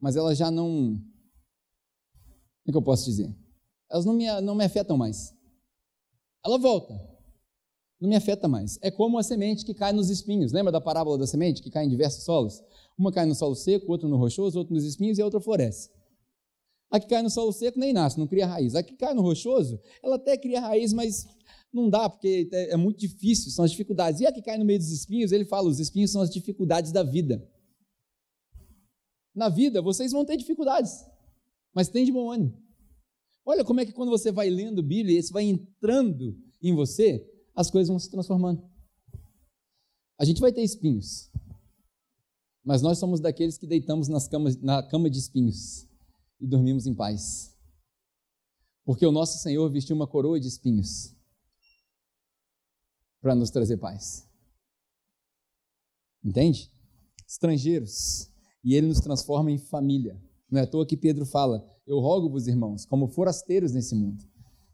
[0.00, 0.98] mas elas já não.
[2.70, 3.34] É que eu posso dizer?
[3.90, 5.34] Elas não me, não me afetam mais.
[6.44, 6.94] Ela volta,
[8.00, 8.78] não me afeta mais.
[8.80, 10.52] É como a semente que cai nos espinhos.
[10.52, 12.62] Lembra da parábola da semente que cai em diversos solos?
[12.96, 15.90] Uma cai no solo seco, outra no rochoso, outra nos espinhos e a outra floresce.
[16.90, 18.74] A que cai no solo seco nem nasce, não cria raiz.
[18.74, 21.26] A que cai no rochoso, ela até cria raiz, mas
[21.72, 24.20] não dá, porque é, é muito difícil, são as dificuldades.
[24.20, 26.92] E a que cai no meio dos espinhos, ele fala: os espinhos são as dificuldades
[26.92, 27.44] da vida.
[29.34, 31.04] Na vida, vocês vão ter dificuldades,
[31.74, 32.60] mas tem de bom ânimo.
[33.44, 37.70] Olha como é que quando você vai lendo Bíblia, isso vai entrando em você, as
[37.70, 38.62] coisas vão se transformando.
[40.18, 41.30] A gente vai ter espinhos,
[42.62, 45.88] mas nós somos daqueles que deitamos camas, na cama de espinhos
[46.38, 47.56] e dormimos em paz.
[48.84, 51.14] Porque o nosso Senhor vestiu uma coroa de espinhos
[53.20, 54.28] para nos trazer paz.
[56.24, 56.70] Entende?
[57.26, 58.30] Estrangeiros.
[58.62, 60.20] E ele nos transforma em família.
[60.50, 64.24] Não é à toa que Pedro fala: Eu rogo-vos, irmãos, como forasteiros nesse mundo.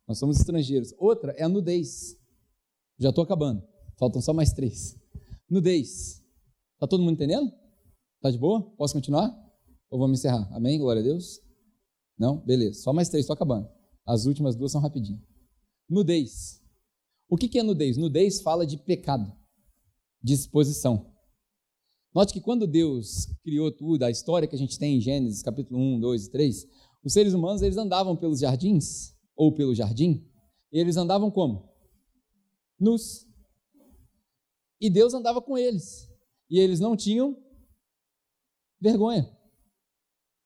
[0.09, 0.95] Nós somos estrangeiros.
[0.99, 2.17] Outra é a nudez.
[2.99, 3.63] Já estou acabando.
[3.99, 4.97] Faltam só mais três.
[5.51, 6.23] Nudez.
[6.75, 7.53] Está todo mundo entendendo?
[8.17, 8.63] Está de boa?
[8.77, 9.35] Posso continuar?
[9.91, 10.49] Ou vamos encerrar?
[10.55, 10.79] Amém?
[10.79, 11.41] Glória a Deus?
[12.19, 12.39] Não?
[12.39, 12.81] Beleza.
[12.81, 13.69] Só mais três, estou acabando.
[14.07, 15.21] As últimas duas são rapidinho.
[15.89, 16.63] Nudez.
[17.29, 17.97] O que é nudez?
[17.97, 19.33] Nudez fala de pecado,
[20.23, 20.37] de.
[22.17, 25.79] Note que quando Deus criou tudo, a história que a gente tem em Gênesis, capítulo
[25.79, 26.67] 1, 2 e 3,
[27.05, 30.27] os seres humanos eles andavam pelos jardins, ou pelo jardim,
[30.73, 31.69] e eles andavam como?
[32.81, 33.27] Nus.
[34.81, 36.11] E Deus andava com eles.
[36.49, 37.37] E eles não tinham
[38.81, 39.31] vergonha.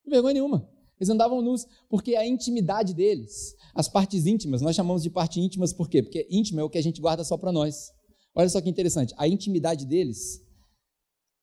[0.05, 0.69] Vergonha nenhuma.
[0.99, 5.73] Eles andavam nus, porque a intimidade deles, as partes íntimas, nós chamamos de parte íntimas
[5.73, 6.03] por quê?
[6.03, 7.93] Porque íntimo é o que a gente guarda só para nós.
[8.35, 10.50] Olha só que interessante, a intimidade deles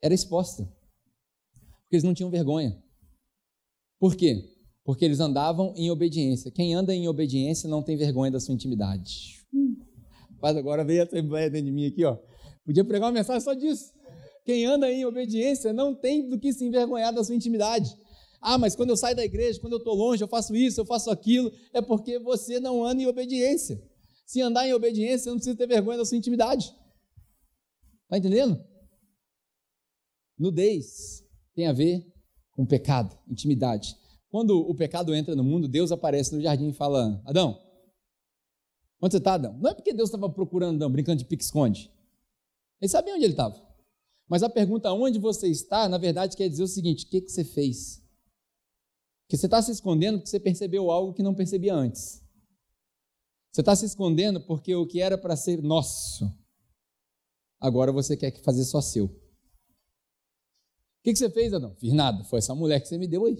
[0.01, 0.63] era exposta,
[1.81, 2.81] porque eles não tinham vergonha.
[3.99, 4.43] Por quê?
[4.83, 6.51] Porque eles andavam em obediência.
[6.51, 9.45] Quem anda em obediência não tem vergonha da sua intimidade.
[10.41, 12.17] Mas agora veio essa ideia dentro de mim aqui, ó.
[12.63, 13.91] Podia pregar uma mensagem só disso.
[14.45, 17.89] Quem anda em obediência não tem do que se envergonhar da sua intimidade.
[18.39, 20.85] Ah, mas quando eu saio da igreja, quando eu estou longe, eu faço isso, eu
[20.85, 23.81] faço aquilo, é porque você não anda em obediência.
[24.25, 26.73] Se andar em obediência, você não precisa ter vergonha da sua intimidade.
[28.03, 28.63] Está entendendo?
[30.38, 31.23] Nudez
[31.55, 32.05] tem a ver
[32.51, 33.95] com pecado, intimidade.
[34.29, 37.59] Quando o pecado entra no mundo, Deus aparece no jardim e fala: Adão,
[39.01, 39.57] onde você está, Adão?
[39.57, 41.91] Não é porque Deus estava procurando Adão, brincando de pique-esconde.
[42.81, 43.65] Ele sabia onde ele estava.
[44.27, 47.31] Mas a pergunta onde você está, na verdade, quer dizer o seguinte: o que, que
[47.31, 48.03] você fez?
[49.29, 52.23] Que você está se escondendo porque você percebeu algo que não percebia antes.
[53.51, 56.31] Você está se escondendo porque o que era para ser nosso,
[57.59, 59.09] agora você quer fazer só seu.
[61.08, 61.74] Que, que você fez, Adão?
[61.80, 62.24] Fiz nada.
[62.26, 63.38] Foi essa mulher que você me deu aí.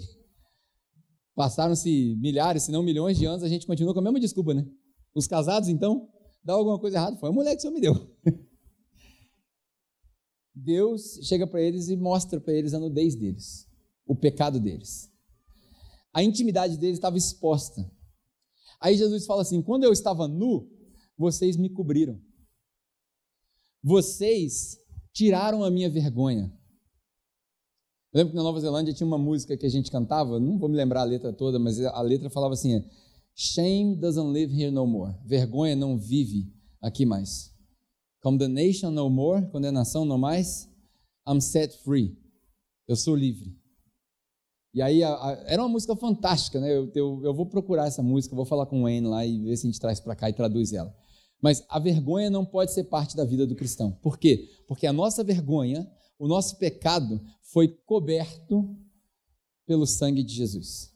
[1.36, 4.66] Passaram-se milhares, se não milhões de anos, a gente continua com a mesma desculpa, né?
[5.14, 6.10] Os casados, então,
[6.44, 7.18] dá alguma coisa errada.
[7.18, 7.94] Foi a mulher que você me deu.
[10.56, 13.68] Deus chega para eles e mostra para eles a nudez deles,
[14.08, 15.12] o pecado deles
[16.18, 17.88] a intimidade deles estava exposta.
[18.82, 20.68] Aí Jesus fala assim: quando eu estava nu,
[21.16, 22.20] vocês me cobriram.
[23.84, 24.80] Vocês
[25.14, 26.52] tiraram a minha vergonha.
[28.18, 30.68] Eu lembro que na Nova Zelândia tinha uma música que a gente cantava, não vou
[30.68, 32.84] me lembrar a letra toda, mas a letra falava assim:
[33.36, 35.14] Shame doesn't live here no more.
[35.24, 36.52] Vergonha não vive
[36.82, 37.54] aqui mais.
[38.20, 40.68] Condemnation no more, condenação não mais.
[41.30, 42.18] I'm set free.
[42.88, 43.56] Eu sou livre.
[44.74, 46.76] E aí a, a, era uma música fantástica, né?
[46.76, 49.56] Eu, eu, eu, vou procurar essa música, vou falar com o Wayne lá e ver
[49.58, 50.92] se a gente traz para cá e traduz ela.
[51.40, 53.92] Mas a vergonha não pode ser parte da vida do cristão.
[54.02, 54.50] Por quê?
[54.68, 55.88] Porque a nossa vergonha,
[56.18, 58.76] o nosso pecado foi coberto
[59.66, 60.94] pelo sangue de Jesus.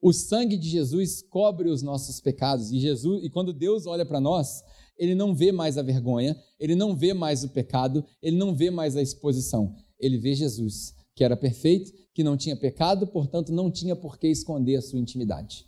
[0.00, 4.20] O sangue de Jesus cobre os nossos pecados e Jesus e quando Deus olha para
[4.20, 4.62] nós,
[4.96, 8.70] ele não vê mais a vergonha, ele não vê mais o pecado, ele não vê
[8.70, 9.74] mais a exposição.
[9.98, 14.28] Ele vê Jesus, que era perfeito, que não tinha pecado, portanto não tinha por que
[14.28, 15.66] esconder a sua intimidade.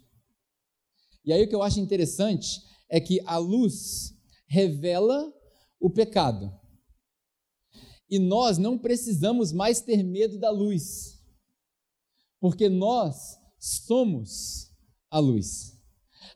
[1.24, 4.14] E aí o que eu acho interessante é que a luz
[4.46, 5.32] revela
[5.80, 6.52] o pecado.
[8.12, 11.18] E nós não precisamos mais ter medo da luz,
[12.38, 14.70] porque nós somos
[15.10, 15.80] a luz.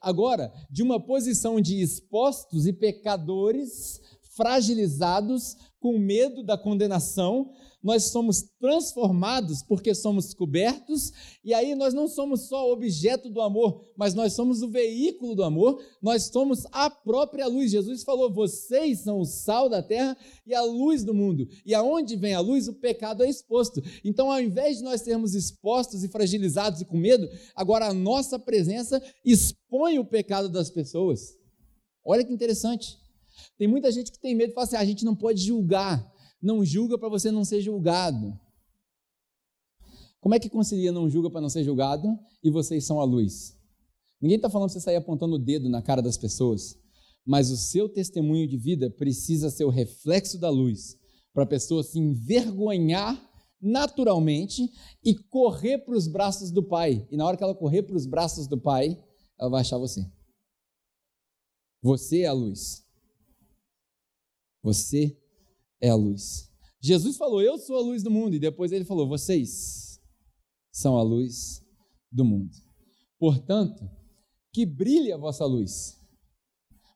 [0.00, 4.00] Agora, de uma posição de expostos e pecadores,
[4.34, 7.52] fragilizados, com medo da condenação,
[7.86, 11.12] nós somos transformados porque somos cobertos,
[11.44, 15.44] e aí nós não somos só objeto do amor, mas nós somos o veículo do
[15.44, 17.70] amor, nós somos a própria luz.
[17.70, 21.46] Jesus falou: vocês são o sal da terra e a luz do mundo.
[21.64, 23.80] E aonde vem a luz, o pecado é exposto.
[24.02, 28.36] Então, ao invés de nós sermos expostos e fragilizados e com medo, agora a nossa
[28.36, 31.38] presença expõe o pecado das pessoas.
[32.04, 32.98] Olha que interessante.
[33.56, 36.15] Tem muita gente que tem medo e fala assim: ah, a gente não pode julgar
[36.40, 38.38] não julga para você não ser julgado.
[40.20, 42.08] Como é que concilia não julga para não ser julgado
[42.42, 43.56] e vocês são a luz?
[44.20, 46.76] Ninguém está falando para você sair apontando o dedo na cara das pessoas,
[47.24, 50.96] mas o seu testemunho de vida precisa ser o reflexo da luz
[51.32, 53.22] para a pessoa se envergonhar
[53.60, 54.70] naturalmente
[55.04, 57.06] e correr para os braços do Pai.
[57.10, 58.98] E na hora que ela correr para os braços do Pai,
[59.38, 60.10] ela vai achar você.
[61.82, 62.84] Você é a luz.
[64.62, 65.16] Você
[65.80, 66.50] é a luz.
[66.80, 70.00] Jesus falou: Eu sou a luz do mundo, e depois ele falou: Vocês
[70.72, 71.62] são a luz
[72.12, 72.54] do mundo.
[73.18, 73.88] Portanto,
[74.52, 75.98] que brilhe a vossa luz.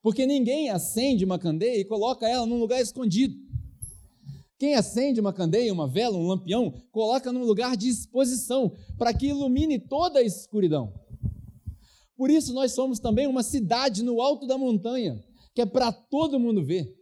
[0.03, 3.35] Porque ninguém acende uma candeia e coloca ela num lugar escondido.
[4.59, 9.29] Quem acende uma candeia, uma vela, um lampião, coloca num lugar de exposição, para que
[9.29, 10.93] ilumine toda a escuridão.
[12.15, 15.19] Por isso, nós somos também uma cidade no alto da montanha,
[15.55, 16.95] que é para todo mundo ver.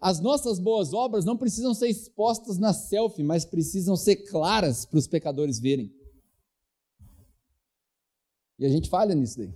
[0.00, 4.98] As nossas boas obras não precisam ser expostas na selfie, mas precisam ser claras para
[4.98, 5.92] os pecadores verem.
[8.58, 9.54] E a gente falha nisso daí.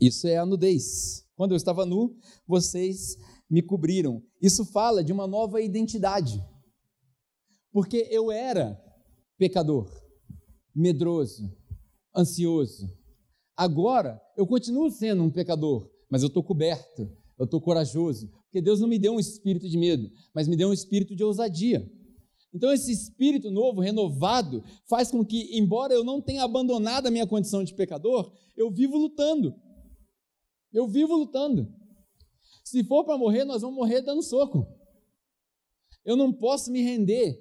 [0.00, 1.24] Isso é a nudez.
[1.36, 2.16] Quando eu estava nu,
[2.46, 3.16] vocês
[3.50, 4.22] me cobriram.
[4.40, 6.42] Isso fala de uma nova identidade.
[7.72, 8.80] Porque eu era
[9.36, 9.90] pecador,
[10.74, 11.54] medroso,
[12.14, 12.90] ansioso.
[13.56, 18.80] Agora eu continuo sendo um pecador, mas eu estou coberto, eu estou corajoso, porque Deus
[18.80, 21.88] não me deu um espírito de medo, mas me deu um espírito de ousadia.
[22.52, 27.26] Então, esse espírito novo, renovado, faz com que, embora eu não tenha abandonado a minha
[27.26, 29.54] condição de pecador, eu vivo lutando.
[30.72, 31.72] Eu vivo lutando.
[32.64, 34.66] Se for para morrer, nós vamos morrer dando soco.
[36.04, 37.40] Eu não posso me render,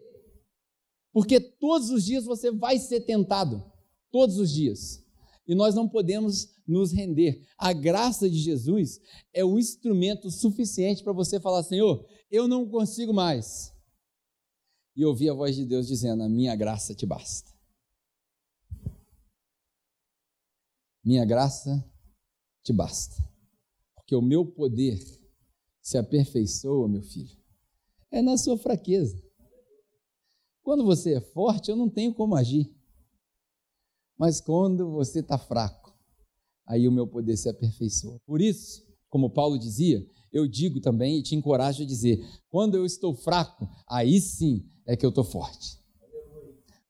[1.11, 3.63] porque todos os dias você vai ser tentado.
[4.11, 5.03] Todos os dias.
[5.48, 7.48] E nós não podemos nos render.
[7.58, 9.00] A graça de Jesus
[9.34, 13.74] é o instrumento suficiente para você falar: Senhor, eu não consigo mais.
[14.95, 17.56] E ouvir a voz de Deus dizendo: A minha graça te basta.
[21.04, 21.89] Minha graça
[22.62, 23.16] te basta.
[23.95, 25.00] Porque o meu poder
[25.82, 27.38] se aperfeiçoa, meu filho,
[28.12, 29.24] é na sua fraqueza.
[30.62, 32.76] Quando você é forte, eu não tenho como agir.
[34.18, 35.93] Mas quando você está fraco,
[36.65, 38.20] aí o meu poder se aperfeiçoa.
[38.26, 40.03] Por isso, como Paulo dizia,
[40.34, 44.97] eu digo também e te encorajo a dizer: quando eu estou fraco, aí sim é
[44.97, 45.80] que eu estou forte.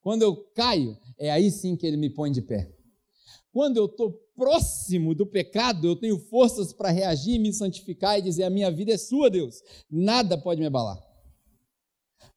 [0.01, 2.73] Quando eu caio, é aí sim que ele me põe de pé.
[3.51, 8.43] Quando eu estou próximo do pecado, eu tenho forças para reagir, me santificar e dizer:
[8.43, 9.61] a minha vida é sua, Deus,
[9.91, 10.97] nada pode me abalar.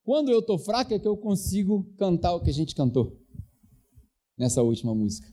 [0.02, 3.19] Quando eu estou fraco, é que eu consigo cantar o que a gente cantou
[4.40, 5.30] nessa última música.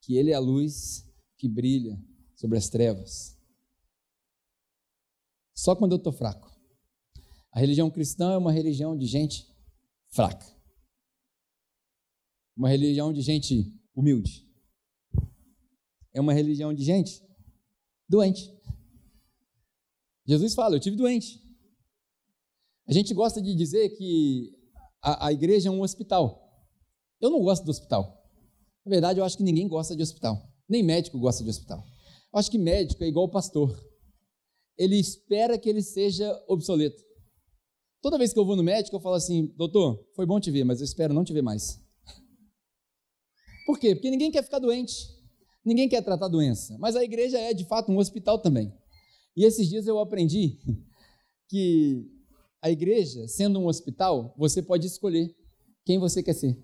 [0.00, 1.06] Que Ele é a luz
[1.36, 2.02] que brilha
[2.34, 3.38] sobre as trevas.
[5.54, 6.50] Só quando eu estou fraco.
[7.52, 9.46] A religião cristã é uma religião de gente
[10.08, 10.46] fraca.
[12.56, 14.48] Uma religião de gente humilde.
[16.14, 17.22] É uma religião de gente
[18.08, 18.50] doente.
[20.26, 21.42] Jesus fala: Eu tive doente.
[22.86, 24.56] A gente gosta de dizer que
[25.02, 26.47] a, a igreja é um hospital.
[27.20, 28.18] Eu não gosto do hospital.
[28.84, 30.40] Na verdade, eu acho que ninguém gosta de hospital.
[30.68, 31.84] Nem médico gosta de hospital.
[32.32, 33.76] Eu acho que médico é igual o pastor.
[34.76, 37.02] Ele espera que ele seja obsoleto.
[38.00, 40.64] Toda vez que eu vou no médico, eu falo assim: doutor, foi bom te ver,
[40.64, 41.80] mas eu espero não te ver mais.
[43.66, 43.94] Por quê?
[43.94, 44.94] Porque ninguém quer ficar doente.
[45.64, 46.76] Ninguém quer tratar doença.
[46.78, 48.72] Mas a igreja é, de fato, um hospital também.
[49.36, 50.58] E esses dias eu aprendi
[51.48, 52.06] que
[52.62, 55.34] a igreja, sendo um hospital, você pode escolher
[55.84, 56.56] quem você quer ser.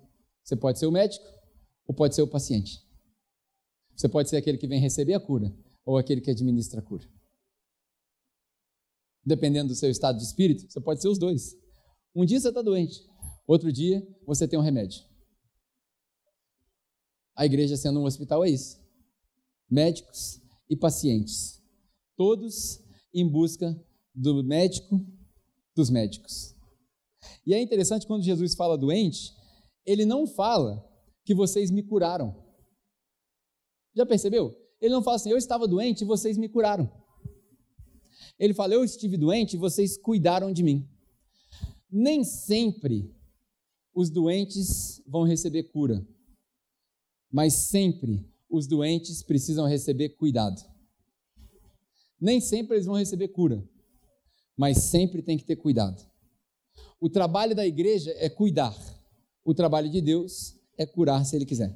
[0.45, 1.25] Você pode ser o médico
[1.87, 2.79] ou pode ser o paciente.
[3.95, 5.51] Você pode ser aquele que vem receber a cura
[5.83, 7.09] ou aquele que administra a cura.
[9.25, 11.57] Dependendo do seu estado de espírito, você pode ser os dois.
[12.13, 13.01] Um dia você está doente,
[13.47, 15.03] outro dia você tem um remédio.
[17.35, 18.79] A igreja, sendo um hospital, é isso:
[19.69, 20.39] médicos
[20.69, 21.59] e pacientes,
[22.15, 22.79] todos
[23.11, 23.75] em busca
[24.13, 25.03] do médico
[25.75, 26.55] dos médicos.
[27.45, 29.33] E é interessante quando Jesus fala doente,
[29.85, 30.83] ele não fala
[31.23, 32.35] que vocês me curaram.
[33.93, 34.55] Já percebeu?
[34.81, 36.91] Ele não fala assim, eu estava doente e vocês me curaram.
[38.37, 40.87] Ele fala, eu estive doente e vocês cuidaram de mim.
[41.89, 43.13] Nem sempre
[43.93, 46.05] os doentes vão receber cura,
[47.31, 50.61] mas sempre os doentes precisam receber cuidado.
[52.19, 53.67] Nem sempre eles vão receber cura,
[54.57, 56.05] mas sempre tem que ter cuidado.
[56.99, 58.75] O trabalho da igreja é cuidar.
[59.45, 61.69] O trabalho de Deus é curar se Ele quiser.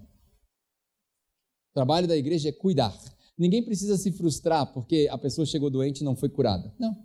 [1.70, 2.98] O trabalho da igreja é cuidar.
[3.38, 6.74] Ninguém precisa se frustrar porque a pessoa chegou doente e não foi curada.
[6.80, 6.98] Não.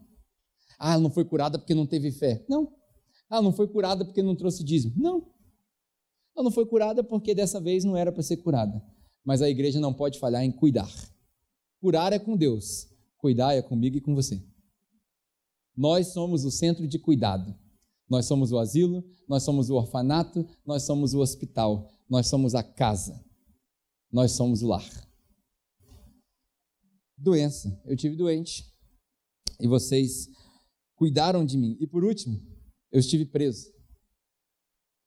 [0.78, 2.44] Ah, não foi curada porque não teve fé.
[2.48, 2.74] Não.
[3.28, 4.94] Ah, não foi curada porque não trouxe dízimo.
[4.96, 5.32] Não.
[6.34, 8.82] Ela não foi curada porque dessa vez não era para ser curada.
[9.24, 10.90] Mas a igreja não pode falhar em cuidar.
[11.80, 12.88] Curar é com Deus,
[13.18, 14.42] cuidar é comigo e com você.
[15.76, 17.54] Nós somos o centro de cuidado.
[18.14, 22.62] Nós somos o asilo, nós somos o orfanato, nós somos o hospital, nós somos a
[22.62, 23.20] casa,
[24.08, 24.88] nós somos o lar.
[27.18, 27.76] Doença.
[27.84, 28.64] Eu tive doente
[29.58, 30.28] e vocês
[30.94, 31.76] cuidaram de mim.
[31.80, 32.40] E por último,
[32.92, 33.68] eu estive preso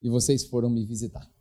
[0.01, 1.31] e vocês foram me visitar.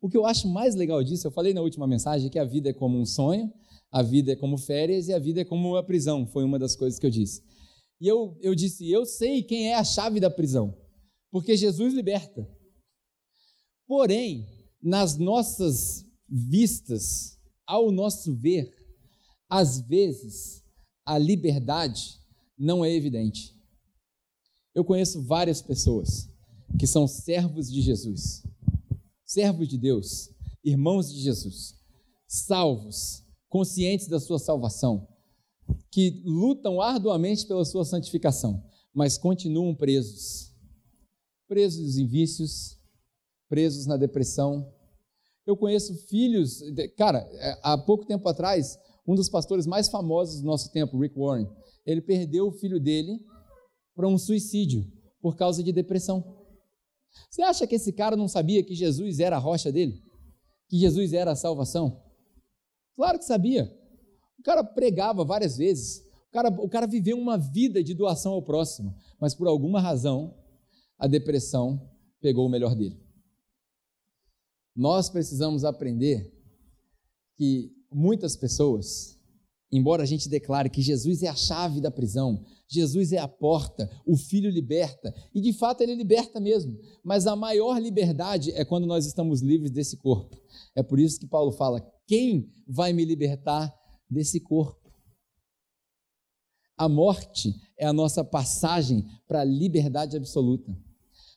[0.00, 2.70] O que eu acho mais legal disso, eu falei na última mensagem que a vida
[2.70, 3.54] é como um sonho,
[3.92, 6.26] a vida é como férias e a vida é como uma prisão.
[6.26, 7.44] Foi uma das coisas que eu disse.
[8.00, 10.76] E eu, eu disse: Eu sei quem é a chave da prisão,
[11.30, 12.48] porque Jesus liberta.
[13.86, 14.46] Porém,
[14.82, 18.72] nas nossas vistas, ao nosso ver,
[19.48, 20.62] às vezes
[21.06, 22.18] a liberdade
[22.58, 23.54] não é evidente.
[24.74, 26.28] Eu conheço várias pessoas
[26.78, 28.42] que são servos de Jesus,
[29.24, 30.30] servos de Deus,
[30.64, 31.74] irmãos de Jesus,
[32.26, 35.06] salvos, conscientes da sua salvação,
[35.94, 38.60] que lutam arduamente pela sua santificação,
[38.92, 40.52] mas continuam presos.
[41.46, 42.76] Presos em vícios,
[43.48, 44.74] presos na depressão.
[45.46, 46.60] Eu conheço filhos,
[46.96, 48.76] cara, é, há pouco tempo atrás,
[49.06, 51.46] um dos pastores mais famosos do nosso tempo, Rick Warren,
[51.86, 53.20] ele perdeu o filho dele
[53.94, 54.84] para um suicídio
[55.20, 56.44] por causa de depressão.
[57.30, 60.02] Você acha que esse cara não sabia que Jesus era a rocha dele?
[60.68, 62.02] Que Jesus era a salvação?
[62.96, 63.72] Claro que sabia.
[64.44, 66.04] Cara pregava várias vezes.
[66.28, 68.94] O cara, o cara viveu uma vida de doação ao próximo.
[69.18, 70.36] Mas por alguma razão,
[70.98, 71.90] a depressão
[72.20, 73.02] pegou o melhor dele.
[74.76, 76.30] Nós precisamos aprender
[77.36, 79.18] que muitas pessoas,
[79.72, 83.88] embora a gente declare que Jesus é a chave da prisão, Jesus é a porta,
[84.04, 88.86] o Filho liberta, e de fato ele liberta mesmo, mas a maior liberdade é quando
[88.86, 90.36] nós estamos livres desse corpo.
[90.74, 93.72] É por isso que Paulo fala: quem vai me libertar
[94.14, 94.90] desse corpo?
[96.76, 100.76] A morte é a nossa passagem para a liberdade absoluta.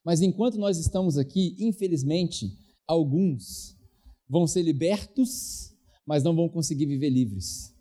[0.03, 2.57] Mas enquanto nós estamos aqui, infelizmente,
[2.87, 3.77] alguns
[4.29, 5.75] vão ser libertos,
[6.05, 7.75] mas não vão conseguir viver livres.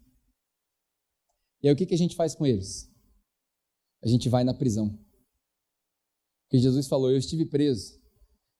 [1.62, 2.90] E aí o que, a gente faz com eles?
[4.02, 4.98] A gente vai na prisão.
[6.44, 7.98] Porque Jesus falou: Eu estive preso,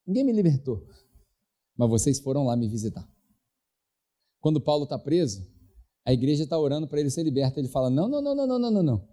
[0.07, 0.87] ninguém me libertou,
[1.77, 3.09] mas vocês foram lá me visitar.
[4.41, 5.47] Quando Paulo está preso,
[6.07, 7.59] a igreja está orando para ele ser liberto.
[7.59, 9.09] Ele fala: Não, não, não, não, não, não, não.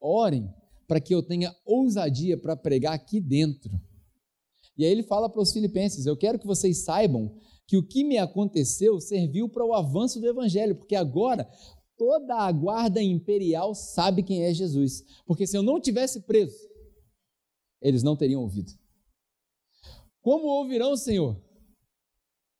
[0.00, 0.48] Orem
[0.86, 3.72] para que eu tenha ousadia para pregar aqui dentro.
[4.78, 7.36] E aí ele fala para os filipenses: Eu quero que vocês saibam
[7.66, 11.50] que o que me aconteceu serviu para o avanço do evangelho, porque agora
[11.96, 15.04] toda a guarda imperial sabe quem é Jesus.
[15.26, 16.56] Porque se eu não tivesse preso,
[17.80, 18.72] eles não teriam ouvido.
[20.20, 21.36] Como ouvirão, Senhor,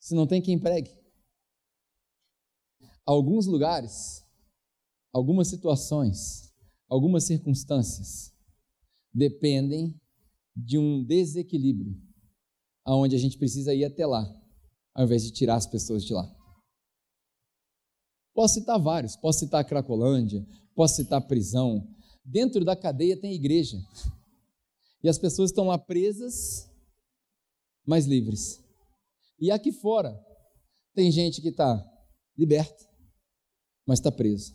[0.00, 1.03] se não tem quem pregue?
[3.06, 4.24] Alguns lugares,
[5.12, 6.52] algumas situações,
[6.88, 8.32] algumas circunstâncias
[9.12, 10.00] dependem
[10.56, 12.00] de um desequilíbrio,
[12.84, 14.24] aonde a gente precisa ir até lá,
[14.94, 16.34] ao invés de tirar as pessoas de lá.
[18.34, 20.44] Posso citar vários, posso citar a Cracolândia,
[20.74, 21.88] posso citar a prisão.
[22.24, 23.78] Dentro da cadeia tem igreja.
[25.02, 26.68] E as pessoas estão lá presas,
[27.86, 28.60] mas livres.
[29.38, 30.18] E aqui fora
[30.94, 31.84] tem gente que está
[32.36, 32.88] liberta,
[33.86, 34.54] mas está presa.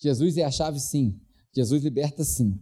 [0.00, 1.20] Jesus é a chave, sim.
[1.54, 2.58] Jesus liberta, sim.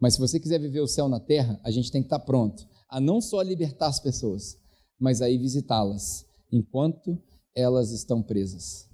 [0.00, 2.24] Mas se você quiser viver o céu na terra, a gente tem que estar tá
[2.24, 4.56] pronto a não só libertar as pessoas,
[4.98, 7.20] mas a ir visitá-las enquanto
[7.54, 8.88] elas estão presas.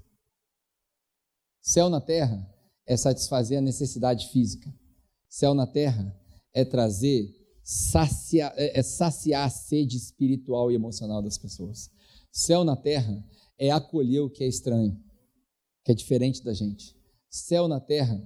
[1.61, 2.49] Céu na terra
[2.87, 4.73] é satisfazer a necessidade física.
[5.29, 6.17] Céu na terra
[6.55, 7.29] é trazer,
[7.63, 11.91] saciar, é, é saciar a sede espiritual e emocional das pessoas.
[12.33, 13.23] Céu na terra
[13.59, 14.99] é acolher o que é estranho,
[15.91, 16.95] que é diferente da gente.
[17.29, 18.23] Céu na terra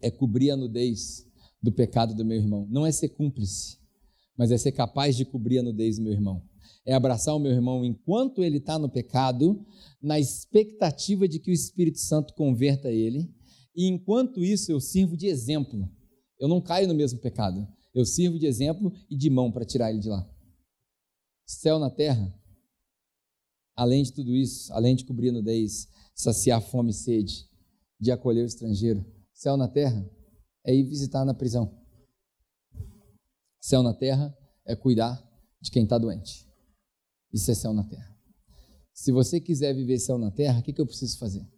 [0.00, 1.26] é cobrir a nudez
[1.60, 2.68] do pecado do meu irmão.
[2.70, 3.78] Não é ser cúmplice,
[4.36, 6.42] mas é ser capaz de cobrir a nudez do meu irmão.
[6.86, 9.66] É abraçar o meu irmão enquanto ele está no pecado,
[10.00, 13.28] na expectativa de que o Espírito Santo converta ele,
[13.74, 15.90] e enquanto isso eu sirvo de exemplo.
[16.38, 17.66] Eu não caio no mesmo pecado.
[17.92, 20.28] Eu sirvo de exemplo e de mão para tirar ele de lá.
[21.44, 22.32] Céu na terra,
[23.78, 27.48] além de tudo isso, além de cobrir a nudez, saciar fome e sede,
[28.00, 30.04] de acolher o estrangeiro, céu na terra
[30.66, 31.72] é ir visitar na prisão.
[33.60, 35.16] Céu na terra é cuidar
[35.60, 36.44] de quem está doente.
[37.32, 38.18] Isso é céu na terra.
[38.92, 41.48] Se você quiser viver céu na terra, o que, que eu preciso fazer?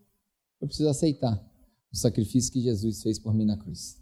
[0.61, 1.43] Eu preciso aceitar
[1.91, 3.99] o sacrifício que Jesus fez por mim na cruz.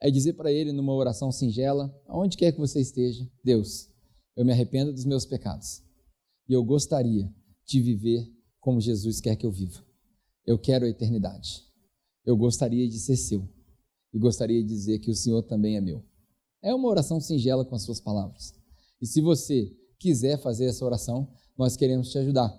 [0.00, 3.90] É dizer para Ele numa oração singela, aonde quer que você esteja, Deus,
[4.34, 5.82] eu me arrependo dos meus pecados
[6.48, 7.30] e eu gostaria
[7.68, 8.26] de viver
[8.58, 9.84] como Jesus quer que eu viva.
[10.46, 11.62] Eu quero a eternidade.
[12.24, 13.48] Eu gostaria de ser seu
[14.12, 16.04] e gostaria de dizer que o Senhor também é meu.
[16.62, 18.54] É uma oração singela com as suas palavras.
[19.00, 22.58] E se você quiser fazer essa oração, nós queremos te ajudar.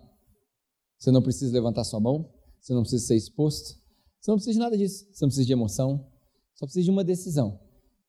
[0.98, 3.78] Você não precisa levantar sua mão, você não precisa ser exposto,
[4.20, 6.08] você não precisa de nada disso, você não precisa de emoção,
[6.54, 7.60] só precisa de uma decisão.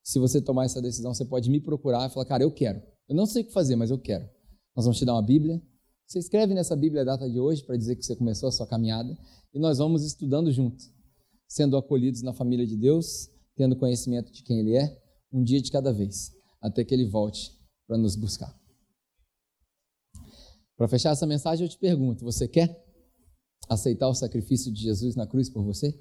[0.02, 2.82] Se você tomar essa decisão, você pode me procurar e falar, cara, eu quero.
[3.08, 4.28] Eu não sei o que fazer, mas eu quero.
[4.74, 5.62] Nós vamos te dar uma Bíblia.
[6.10, 8.66] Você escreve nessa Bíblia a data de hoje para dizer que você começou a sua
[8.66, 9.16] caminhada
[9.54, 10.82] e nós vamos estudando junto,
[11.46, 15.00] sendo acolhidos na família de Deus, tendo conhecimento de quem Ele é,
[15.32, 17.56] um dia de cada vez, até que Ele volte
[17.86, 18.52] para nos buscar.
[20.76, 22.84] Para fechar essa mensagem, eu te pergunto: você quer
[23.68, 25.96] aceitar o sacrifício de Jesus na cruz por você?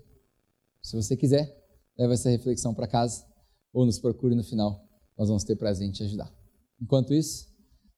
[0.81, 1.55] Se você quiser,
[1.95, 3.23] leve essa reflexão para casa
[3.71, 4.89] ou nos procure no final.
[5.15, 6.33] Nós vamos ter prazer em te ajudar.
[6.81, 7.45] Enquanto isso,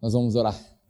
[0.01, 0.81] nós vamos orar.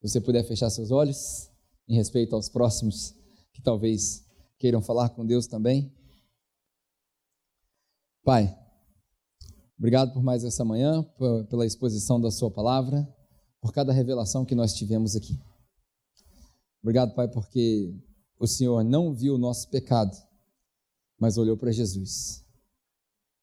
[0.00, 1.50] Se você puder fechar seus olhos,
[1.88, 3.14] em respeito aos próximos
[3.52, 4.24] que talvez
[4.58, 5.92] queiram falar com Deus também.
[8.22, 8.56] Pai,
[9.76, 11.02] obrigado por mais essa manhã,
[11.48, 13.08] pela exposição da Sua palavra,
[13.60, 15.40] por cada revelação que nós tivemos aqui.
[16.82, 17.92] Obrigado, Pai, porque
[18.38, 20.16] o Senhor não viu o nosso pecado,
[21.18, 22.44] mas olhou para Jesus.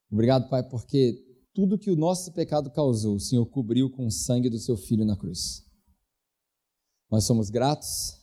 [0.09, 1.21] Obrigado, Pai, porque
[1.53, 5.03] tudo que o nosso pecado causou, o Senhor cobriu com o sangue do seu filho
[5.03, 5.64] na cruz.
[7.09, 8.19] Nós somos gratos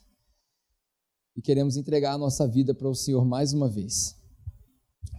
[1.36, 4.16] e queremos entregar a nossa vida para o Senhor mais uma vez.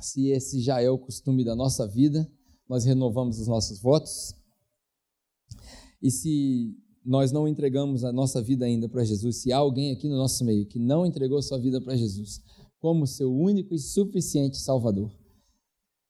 [0.01, 2.29] Se esse já é o costume da nossa vida,
[2.67, 4.35] nós renovamos os nossos votos.
[6.01, 10.09] E se nós não entregamos a nossa vida ainda para Jesus, se há alguém aqui
[10.09, 12.41] no nosso meio que não entregou sua vida para Jesus
[12.79, 15.09] como seu único e suficiente Salvador,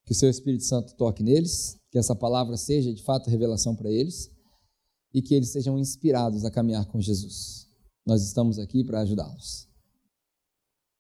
[0.06, 3.92] que o seu Espírito Santo toque neles, que essa palavra seja de fato revelação para
[3.92, 4.33] eles
[5.14, 7.70] e que eles sejam inspirados a caminhar com Jesus.
[8.06, 9.70] Nós estamos aqui para ajudá-los.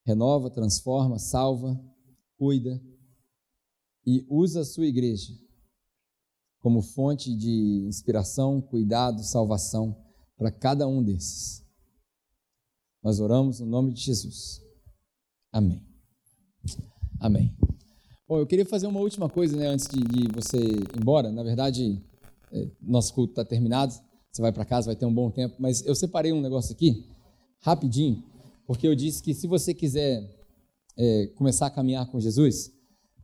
[0.05, 1.80] Renova, transforma, salva,
[2.38, 2.82] cuida
[4.05, 5.34] e usa a sua igreja
[6.59, 9.97] como fonte de inspiração, cuidado, salvação
[10.38, 11.64] para cada um desses.
[13.01, 14.61] Nós oramos no nome de Jesus.
[15.51, 15.86] Amém.
[17.20, 17.53] Amém.
[18.28, 21.32] Bom, eu queria fazer uma última coisa, né, antes de, de você ir embora.
[21.32, 22.01] Na verdade,
[22.82, 23.93] nosso culto está terminado.
[24.32, 25.56] Você vai para casa, vai ter um bom tempo.
[25.60, 27.06] Mas eu separei um negócio aqui,
[27.62, 28.24] rapidinho,
[28.66, 30.28] porque eu disse que se você quiser
[30.97, 32.72] é, começar a caminhar com Jesus,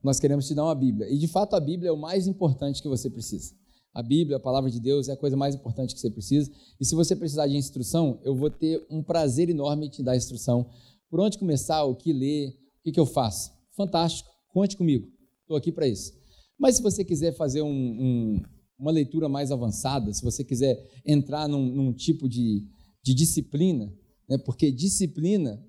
[0.04, 1.10] nós queremos te dar uma Bíblia.
[1.10, 3.54] E de fato a Bíblia é o mais importante que você precisa.
[3.94, 6.52] A Bíblia, a palavra de Deus, é a coisa mais importante que você precisa.
[6.80, 10.16] E se você precisar de instrução, eu vou ter um prazer enorme em te dar
[10.16, 10.70] instrução.
[11.10, 13.52] Por onde começar, o que ler, o que, que eu faço.
[13.76, 15.08] Fantástico, conte comigo.
[15.42, 16.14] Estou aqui para isso.
[16.58, 18.42] Mas se você quiser fazer um, um,
[18.80, 22.66] uma leitura mais avançada, se você quiser entrar num, num tipo de,
[23.04, 23.94] de disciplina,
[24.28, 25.62] né, porque disciplina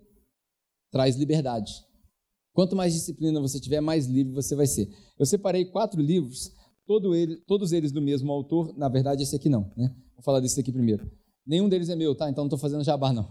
[0.92, 1.72] traz liberdade.
[2.52, 4.88] Quanto mais disciplina você tiver, mais livre você vai ser.
[5.18, 6.52] Eu separei quatro livros,
[6.86, 8.76] todo ele, todos eles do mesmo autor.
[8.76, 9.94] Na verdade, esse aqui não, né?
[10.14, 11.10] Vou falar desse aqui primeiro.
[11.46, 12.28] Nenhum deles é meu, tá?
[12.28, 13.24] Então não estou fazendo jabá, não.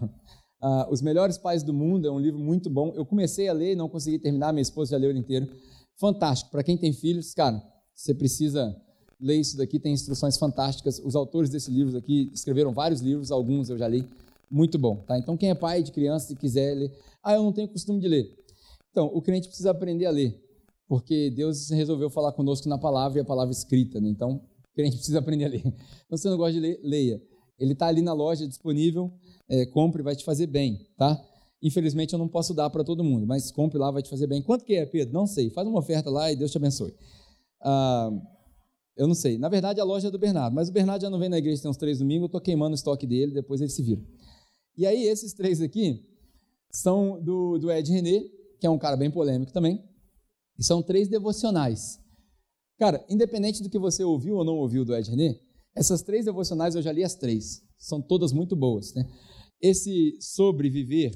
[0.62, 2.92] Uh, Os Melhores Pais do Mundo é um livro muito bom.
[2.94, 5.48] Eu comecei a ler e não consegui terminar, minha esposa já leu ele inteiro.
[5.98, 6.50] Fantástico.
[6.50, 7.62] Para quem tem filhos, cara,
[7.94, 8.74] você precisa
[9.20, 11.00] ler isso daqui, tem instruções fantásticas.
[11.04, 14.06] Os autores desse livro aqui escreveram vários livros, alguns eu já li.
[14.50, 15.18] Muito bom, tá?
[15.18, 16.92] Então, quem é pai de criança e quiser ler,
[17.22, 18.34] ah, eu não tenho costume de ler.
[18.90, 20.42] Então, o crente precisa aprender a ler,
[20.88, 24.08] porque Deus resolveu falar conosco na palavra e a palavra escrita, né?
[24.08, 24.42] Então,
[24.72, 25.62] o crente precisa aprender a ler.
[26.06, 27.22] Então, se você não gosta de ler, leia.
[27.58, 29.12] Ele está ali na loja disponível,
[29.48, 31.22] é, compre, vai te fazer bem, tá?
[31.62, 34.40] Infelizmente, eu não posso dar para todo mundo, mas compre lá, vai te fazer bem.
[34.40, 35.12] Quanto que é, Pedro?
[35.12, 35.50] Não sei.
[35.50, 36.94] Faz uma oferta lá e Deus te abençoe.
[37.60, 38.10] Ah,
[38.96, 39.38] eu não sei.
[39.38, 41.62] Na verdade, a loja é do Bernardo, mas o Bernardo já não vem na igreja
[41.62, 44.02] tem uns três domingos, eu estou queimando o estoque dele, depois ele se vira.
[44.76, 46.04] E aí, esses três aqui
[46.72, 48.20] são do, do Ed René,
[48.60, 49.82] que é um cara bem polêmico também,
[50.58, 51.98] e são três devocionais.
[52.78, 55.38] Cara, independente do que você ouviu ou não ouviu do Ed René,
[55.74, 58.94] essas três devocionais eu já li as três, são todas muito boas.
[58.94, 59.04] Né?
[59.60, 61.12] Esse sobreviver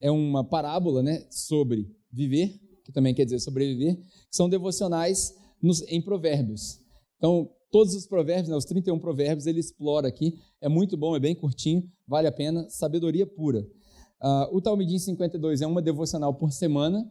[0.00, 3.98] é uma parábola né, sobre viver, que também quer dizer sobreviver,
[4.30, 6.79] são devocionais nos, em provérbios.
[7.20, 11.20] Então, todos os provérbios, né, os 31 provérbios, ele explora aqui, é muito bom, é
[11.20, 13.60] bem curtinho, vale a pena, sabedoria pura.
[14.22, 17.06] Uh, o Talmidim 52 é uma devocional por semana.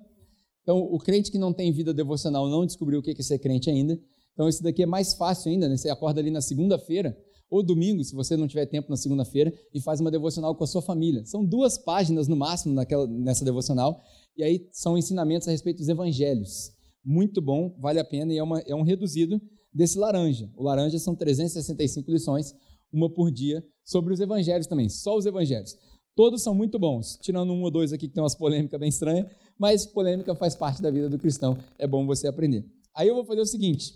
[0.63, 3.69] Então, o crente que não tem vida devocional não descobriu o que é ser crente
[3.69, 3.99] ainda.
[4.33, 5.77] Então, esse daqui é mais fácil ainda, né?
[5.77, 7.15] Você acorda ali na segunda-feira,
[7.51, 10.67] ou domingo, se você não tiver tempo na segunda-feira, e faz uma devocional com a
[10.67, 11.23] sua família.
[11.25, 14.01] São duas páginas no máximo naquela, nessa devocional,
[14.37, 16.71] e aí são ensinamentos a respeito dos evangelhos.
[17.03, 19.41] Muito bom, vale a pena, e é, uma, é um reduzido
[19.73, 20.49] desse laranja.
[20.55, 22.55] O laranja são 365 lições,
[22.91, 25.77] uma por dia, sobre os evangelhos também, só os evangelhos.
[26.15, 29.27] Todos são muito bons, tirando um ou dois aqui que tem umas polêmicas bem estranhas,
[29.57, 32.65] mas polêmica faz parte da vida do cristão, é bom você aprender.
[32.95, 33.93] Aí eu vou fazer o seguinte: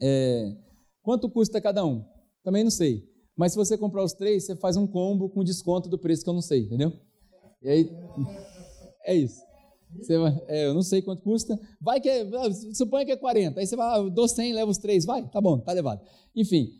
[0.00, 0.56] é,
[1.02, 2.04] quanto custa cada um?
[2.42, 3.08] Também não sei.
[3.36, 6.28] Mas se você comprar os três, você faz um combo com desconto do preço que
[6.28, 6.92] eu não sei, entendeu?
[7.62, 7.90] E aí,
[9.04, 9.40] é isso.
[9.98, 10.14] Você
[10.48, 11.58] é, eu não sei quanto custa.
[11.80, 12.24] Vai que é,
[12.72, 13.60] suponha que é 40.
[13.60, 15.04] Aí você vai, ah, dou 100, leva os três.
[15.04, 16.00] Vai, tá bom, tá levado.
[16.34, 16.70] Enfim,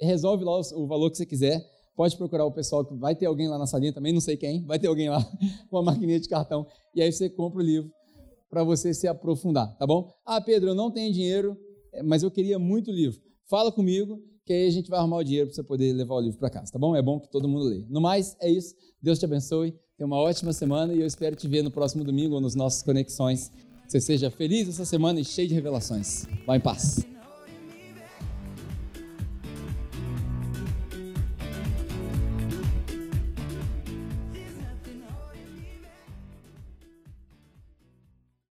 [0.00, 1.64] resolve lá o, o valor que você quiser
[1.96, 4.64] pode procurar o pessoal, que vai ter alguém lá na salinha também, não sei quem,
[4.64, 5.22] vai ter alguém lá
[5.68, 7.90] com a maquininha de cartão, e aí você compra o livro
[8.48, 10.10] para você se aprofundar, tá bom?
[10.24, 11.58] Ah, Pedro, eu não tenho dinheiro,
[11.92, 13.20] é, mas eu queria muito livro.
[13.50, 16.20] Fala comigo, que aí a gente vai arrumar o dinheiro para você poder levar o
[16.20, 16.96] livro para casa, tá bom?
[16.96, 17.86] É bom que todo mundo leia.
[17.88, 18.74] No mais, é isso.
[19.02, 22.34] Deus te abençoe, tenha uma ótima semana e eu espero te ver no próximo domingo
[22.34, 23.52] ou nos nossos conexões.
[23.84, 26.26] Que você seja feliz essa semana e cheio de revelações.
[26.46, 27.04] Vá em paz.